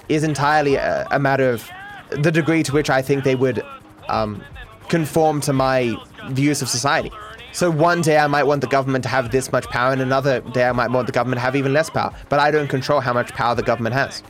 is 0.09 0.25
entirely 0.25 0.75
a, 0.75 1.07
a 1.11 1.19
matter 1.19 1.51
of 1.51 1.69
the 2.11 2.31
degree 2.31 2.63
to 2.65 2.73
which 2.73 2.91
I 2.91 3.03
think 3.03 3.25
they 3.25 3.35
would 3.35 3.63
um, 4.09 4.43
conform 4.89 5.41
to 5.43 5.53
my 5.53 5.97
views 6.31 6.61
of 6.63 6.69
society. 6.69 7.11
So 7.53 7.71
one 7.71 8.01
day 8.01 8.19
I 8.19 8.27
might 8.27 8.45
want 8.45 8.63
the 8.63 8.67
government 8.67 9.03
to 9.05 9.09
have 9.11 9.31
this 9.31 9.53
much 9.53 9.67
power, 9.67 9.93
and 9.93 10.01
another 10.01 10.41
day 10.41 10.65
I 10.65 10.73
might 10.73 10.91
want 10.91 11.07
the 11.07 11.13
government 11.13 11.39
to 11.39 11.43
have 11.43 11.57
even 11.57 11.73
less 11.73 11.91
power. 11.91 12.15
But 12.29 12.39
I 12.41 12.51
don't 12.51 12.69
control 12.69 13.01
how 13.01 13.13
much 13.13 13.33
power 13.33 13.55
the 13.55 13.63
government 13.63 13.95
has. 13.95 14.23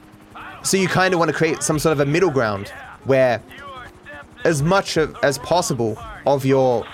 So 0.63 0.77
you 0.77 0.89
kind 0.89 1.15
of 1.15 1.21
want 1.21 1.31
to 1.31 1.37
create 1.37 1.63
some 1.63 1.79
sort 1.79 1.93
of 1.93 2.01
a 2.01 2.07
middle 2.07 2.31
ground 2.31 2.69
where, 3.05 3.43
as 4.45 4.63
much 4.63 4.97
of, 4.97 5.17
as 5.23 5.39
possible 5.39 5.99
of 6.27 6.45
your 6.45 6.85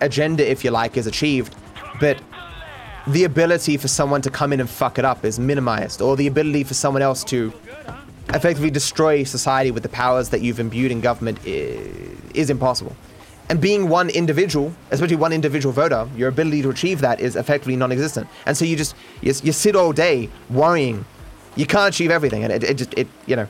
agenda, 0.00 0.48
if 0.48 0.64
you 0.64 0.70
like, 0.70 0.96
is 0.96 1.06
achieved, 1.06 1.54
but 2.00 2.20
the 3.06 3.24
ability 3.24 3.76
for 3.76 3.88
someone 3.88 4.22
to 4.22 4.30
come 4.30 4.52
in 4.52 4.60
and 4.60 4.70
fuck 4.70 4.98
it 4.98 5.04
up 5.04 5.24
is 5.24 5.38
minimized, 5.38 6.00
or 6.00 6.16
the 6.16 6.26
ability 6.26 6.64
for 6.64 6.74
someone 6.74 7.02
else 7.02 7.24
to 7.24 7.52
effectively 8.28 8.70
destroy 8.70 9.24
society 9.24 9.70
with 9.70 9.82
the 9.82 9.88
powers 9.88 10.28
that 10.30 10.40
you've 10.40 10.60
imbued 10.60 10.90
in 10.90 11.00
government 11.00 11.38
is 11.44 12.48
impossible. 12.48 12.94
And 13.48 13.60
being 13.60 13.88
one 13.88 14.08
individual, 14.08 14.72
especially 14.92 15.16
one 15.16 15.32
individual 15.32 15.72
voter, 15.72 16.08
your 16.16 16.28
ability 16.28 16.62
to 16.62 16.70
achieve 16.70 17.00
that 17.00 17.20
is 17.20 17.36
effectively 17.36 17.76
non-existent. 17.76 18.26
And 18.46 18.56
so 18.56 18.64
you 18.64 18.76
just 18.76 18.94
you, 19.20 19.34
you 19.42 19.52
sit 19.52 19.76
all 19.76 19.92
day 19.92 20.30
worrying. 20.48 21.04
You 21.56 21.66
can't 21.66 21.94
achieve 21.94 22.10
everything, 22.10 22.44
and 22.44 22.52
it, 22.52 22.64
it 22.64 22.74
just 22.74 22.94
it 22.94 23.08
you 23.26 23.36
know. 23.36 23.48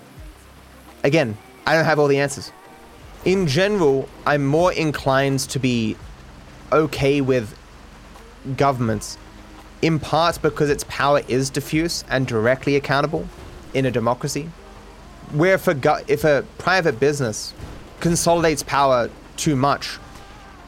Again, 1.04 1.36
I 1.66 1.74
don't 1.74 1.84
have 1.84 1.98
all 1.98 2.08
the 2.08 2.18
answers. 2.18 2.50
In 3.24 3.46
general, 3.46 4.08
I'm 4.26 4.44
more 4.44 4.72
inclined 4.72 5.40
to 5.40 5.60
be 5.60 5.96
okay 6.72 7.20
with 7.20 7.56
governments, 8.56 9.16
in 9.80 10.00
part 10.00 10.42
because 10.42 10.68
its 10.68 10.84
power 10.88 11.22
is 11.28 11.48
diffuse 11.48 12.02
and 12.08 12.26
directly 12.26 12.74
accountable 12.74 13.28
in 13.74 13.86
a 13.86 13.92
democracy. 13.92 14.50
Where 15.30 15.54
if 15.54 15.68
a, 15.68 15.74
go- 15.74 16.00
if 16.08 16.24
a 16.24 16.44
private 16.58 16.98
business 16.98 17.54
consolidates 18.00 18.64
power 18.64 19.08
too 19.36 19.54
much, 19.54 19.98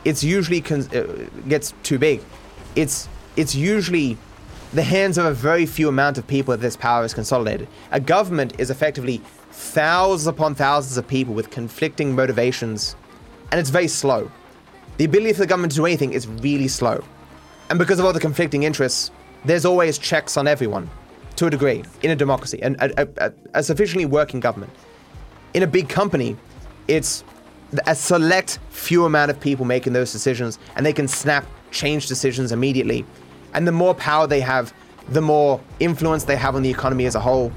it's 0.04 0.22
usually 0.22 0.60
con- 0.60 0.88
uh, 0.94 1.28
gets 1.48 1.74
too 1.82 1.98
big. 1.98 2.22
It's 2.76 3.08
it's 3.36 3.54
usually 3.56 4.16
the 4.72 4.82
hands 4.82 5.18
of 5.18 5.24
a 5.24 5.34
very 5.34 5.66
few 5.66 5.88
amount 5.88 6.18
of 6.18 6.26
people 6.28 6.52
that 6.52 6.60
this 6.60 6.76
power 6.76 7.04
is 7.04 7.14
consolidated. 7.14 7.66
A 7.90 7.98
government 7.98 8.54
is 8.58 8.70
effectively 8.70 9.22
thousands 9.54 10.26
upon 10.26 10.54
thousands 10.54 10.96
of 10.96 11.06
people 11.06 11.32
with 11.32 11.50
conflicting 11.50 12.14
motivations, 12.14 12.96
and 13.50 13.60
it's 13.60 13.70
very 13.70 13.88
slow. 13.88 14.30
The 14.98 15.04
ability 15.04 15.32
for 15.32 15.40
the 15.40 15.46
government 15.46 15.72
to 15.72 15.76
do 15.76 15.86
anything 15.86 16.12
is 16.12 16.26
really 16.26 16.68
slow. 16.68 17.02
And 17.70 17.78
because 17.78 17.98
of 17.98 18.04
all 18.04 18.12
the 18.12 18.20
conflicting 18.20 18.64
interests, 18.64 19.10
there's 19.44 19.64
always 19.64 19.96
checks 19.96 20.36
on 20.36 20.48
everyone, 20.48 20.90
to 21.36 21.46
a 21.46 21.50
degree, 21.50 21.84
in 22.02 22.10
a 22.10 22.16
democracy, 22.16 22.60
and 22.62 22.76
a, 22.76 23.08
a, 23.26 23.32
a 23.54 23.62
sufficiently 23.62 24.06
working 24.06 24.40
government. 24.40 24.72
In 25.54 25.62
a 25.62 25.66
big 25.66 25.88
company, 25.88 26.36
it's 26.88 27.24
a 27.86 27.94
select 27.94 28.58
few 28.70 29.04
amount 29.04 29.30
of 29.30 29.38
people 29.40 29.64
making 29.64 29.92
those 29.92 30.12
decisions, 30.12 30.58
and 30.76 30.84
they 30.84 30.92
can 30.92 31.08
snap 31.08 31.46
change 31.70 32.06
decisions 32.06 32.52
immediately. 32.52 33.04
And 33.54 33.66
the 33.66 33.72
more 33.72 33.94
power 33.94 34.26
they 34.26 34.40
have, 34.40 34.74
the 35.08 35.20
more 35.20 35.60
influence 35.78 36.24
they 36.24 36.36
have 36.36 36.56
on 36.56 36.62
the 36.62 36.70
economy 36.70 37.06
as 37.06 37.14
a 37.14 37.20
whole, 37.20 37.52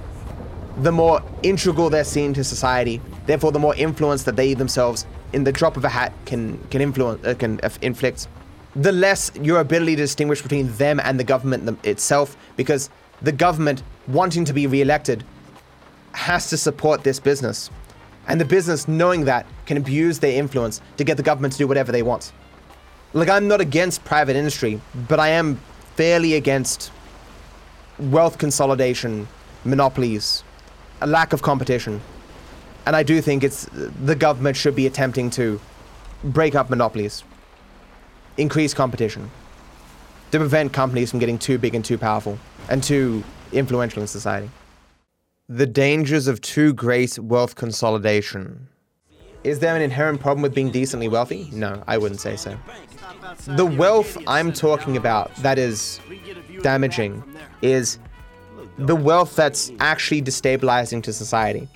the 0.78 0.92
more 0.92 1.22
integral 1.44 1.90
they're 1.90 2.04
seen 2.04 2.34
to 2.34 2.44
society. 2.44 3.02
Therefore, 3.26 3.52
the 3.52 3.60
more 3.60 3.76
influence 3.76 4.24
that 4.24 4.36
they 4.36 4.54
themselves, 4.54 5.06
in 5.34 5.44
the 5.44 5.52
drop 5.52 5.78
of 5.78 5.86
a 5.86 5.90
hat, 5.90 6.14
can 6.26 6.58
can 6.70 6.82
influence, 6.82 7.26
uh, 7.26 7.34
can 7.34 7.60
uh, 7.62 7.70
inflict. 7.82 8.28
The 8.76 8.92
less 8.92 9.32
your 9.42 9.60
ability 9.60 9.96
to 9.96 10.04
distinguish 10.04 10.42
between 10.42 10.72
them 10.74 11.00
and 11.00 11.20
the 11.20 11.24
government 11.24 11.84
itself, 11.86 12.38
because 12.56 12.90
the 13.22 13.32
government 13.32 13.82
wanting 14.08 14.46
to 14.46 14.54
be 14.54 14.68
re-elected 14.68 15.24
has 16.12 16.50
to 16.52 16.58
support 16.58 17.04
this 17.04 17.20
business 17.20 17.72
and 18.28 18.40
the 18.40 18.46
business, 18.46 18.88
knowing 18.88 19.26
that, 19.26 19.46
can 19.66 19.78
abuse 19.78 20.20
their 20.20 20.38
influence 20.38 20.82
to 20.98 21.04
get 21.04 21.18
the 21.18 21.24
government 21.24 21.54
to 21.54 21.58
do 21.58 21.68
whatever 21.68 21.92
they 21.92 22.04
want. 22.04 22.34
Like, 23.14 23.30
I'm 23.30 23.48
not 23.48 23.62
against 23.62 24.04
private 24.04 24.36
industry, 24.36 24.82
but 25.08 25.20
I 25.20 25.30
am 25.30 25.60
fairly 25.96 26.36
against 26.36 26.92
wealth 27.98 28.38
consolidation, 28.38 29.28
monopolies, 29.64 30.44
a 31.02 31.08
lack 31.08 31.34
of 31.34 31.42
competition. 31.42 32.02
And 32.86 32.96
I 32.96 33.04
do 33.04 33.22
think 33.22 33.44
it's 33.44 33.68
the 33.72 34.16
government 34.16 34.56
should 34.56 34.76
be 34.76 34.88
attempting 34.88 35.30
to 35.32 35.60
break 36.24 36.56
up 36.56 36.70
monopolies, 36.70 37.24
increase 38.38 38.74
competition, 38.74 39.30
to 40.32 40.40
prevent 40.40 40.74
companies 40.74 41.12
from 41.12 41.20
getting 41.20 41.38
too 41.38 41.58
big 41.58 41.76
and 41.76 41.84
too 41.84 41.98
powerful 41.98 42.38
and 42.70 42.84
too 42.84 43.24
influential 43.52 44.02
in 44.02 44.08
society. 44.08 44.50
The 45.50 45.66
dangers 45.66 46.28
of 46.28 46.42
too 46.42 46.74
great 46.74 47.18
wealth 47.20 47.56
consolidation. 47.56 48.68
Is 49.44 49.60
there 49.60 49.76
an 49.76 49.82
inherent 49.82 50.20
problem 50.20 50.42
with 50.42 50.54
being 50.54 50.72
decently 50.72 51.08
wealthy? 51.08 51.50
No, 51.54 51.84
I 51.88 51.98
wouldn't 51.98 52.20
say 52.20 52.36
so. 52.36 52.58
The 53.46 53.66
wealth 53.66 54.18
I'm 54.28 54.52
talking 54.52 54.98
about 54.98 55.34
that 55.38 55.58
is 55.58 56.02
damaging 56.62 57.24
is 57.62 58.00
the 58.78 58.96
wealth 58.96 59.36
that's 59.36 59.72
actually 59.80 60.22
destabilizing 60.22 61.02
to 61.04 61.14
society. 61.14 61.68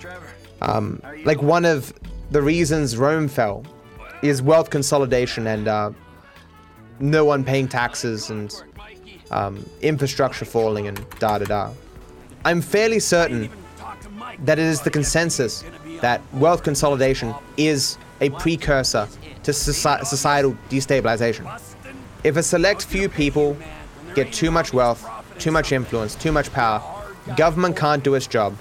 Um, 0.60 1.02
like 1.24 1.42
one 1.42 1.64
of 1.64 1.92
the 2.30 2.42
reasons 2.42 2.96
Rome 2.96 3.28
fell 3.28 3.64
is 4.22 4.40
wealth 4.40 4.70
consolidation 4.70 5.46
and 5.46 5.66
uh, 5.66 5.90
no 7.00 7.24
one 7.24 7.42
paying 7.44 7.66
taxes 7.66 8.30
and 8.30 8.54
um, 9.30 9.68
infrastructure 9.80 10.44
falling 10.44 10.86
and 10.86 11.04
da 11.18 11.38
da 11.38 11.44
da. 11.44 11.70
I'm 12.44 12.60
fairly 12.60 13.00
certain 13.00 13.50
that 14.40 14.58
it 14.58 14.64
is 14.64 14.82
the 14.82 14.90
consensus 14.90 15.64
that 16.00 16.20
wealth 16.34 16.62
consolidation 16.62 17.34
is 17.56 17.98
a 18.20 18.30
precursor 18.30 19.08
to 19.42 19.52
societal 19.52 20.56
destabilization. 20.68 21.60
If 22.24 22.36
a 22.36 22.42
select 22.42 22.84
few 22.84 23.08
people 23.08 23.56
get 24.14 24.32
too 24.32 24.50
much 24.50 24.72
wealth, 24.72 25.08
too 25.38 25.50
much 25.50 25.72
influence, 25.72 26.14
too 26.14 26.30
much 26.30 26.52
power, 26.52 26.80
government 27.36 27.76
can't 27.76 28.02
do 28.02 28.14
its 28.14 28.26
job. 28.26 28.56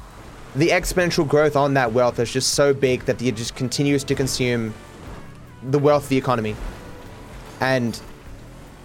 The 0.56 0.70
exponential 0.70 1.28
growth 1.28 1.56
on 1.56 1.74
that 1.76 1.94
wealth 1.94 2.20
is 2.20 2.32
just 2.32 2.54
so 2.54 2.74
big 2.74 3.06
that 3.06 3.22
it 3.22 3.36
just 3.36 3.56
continues 3.56 4.04
to 4.06 4.16
consume 4.16 4.74
the 5.64 5.80
wealth 5.80 6.04
of 6.04 6.10
the 6.10 6.18
economy. 6.18 6.56
And 7.60 8.00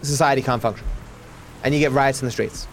society 0.03 0.43
can't 0.43 0.63
function. 0.63 0.87
And 1.65 1.75
you 1.75 1.81
get 1.81 1.93
riots 1.93 2.23
in 2.23 2.27
the 2.27 2.33
streets. 2.33 2.69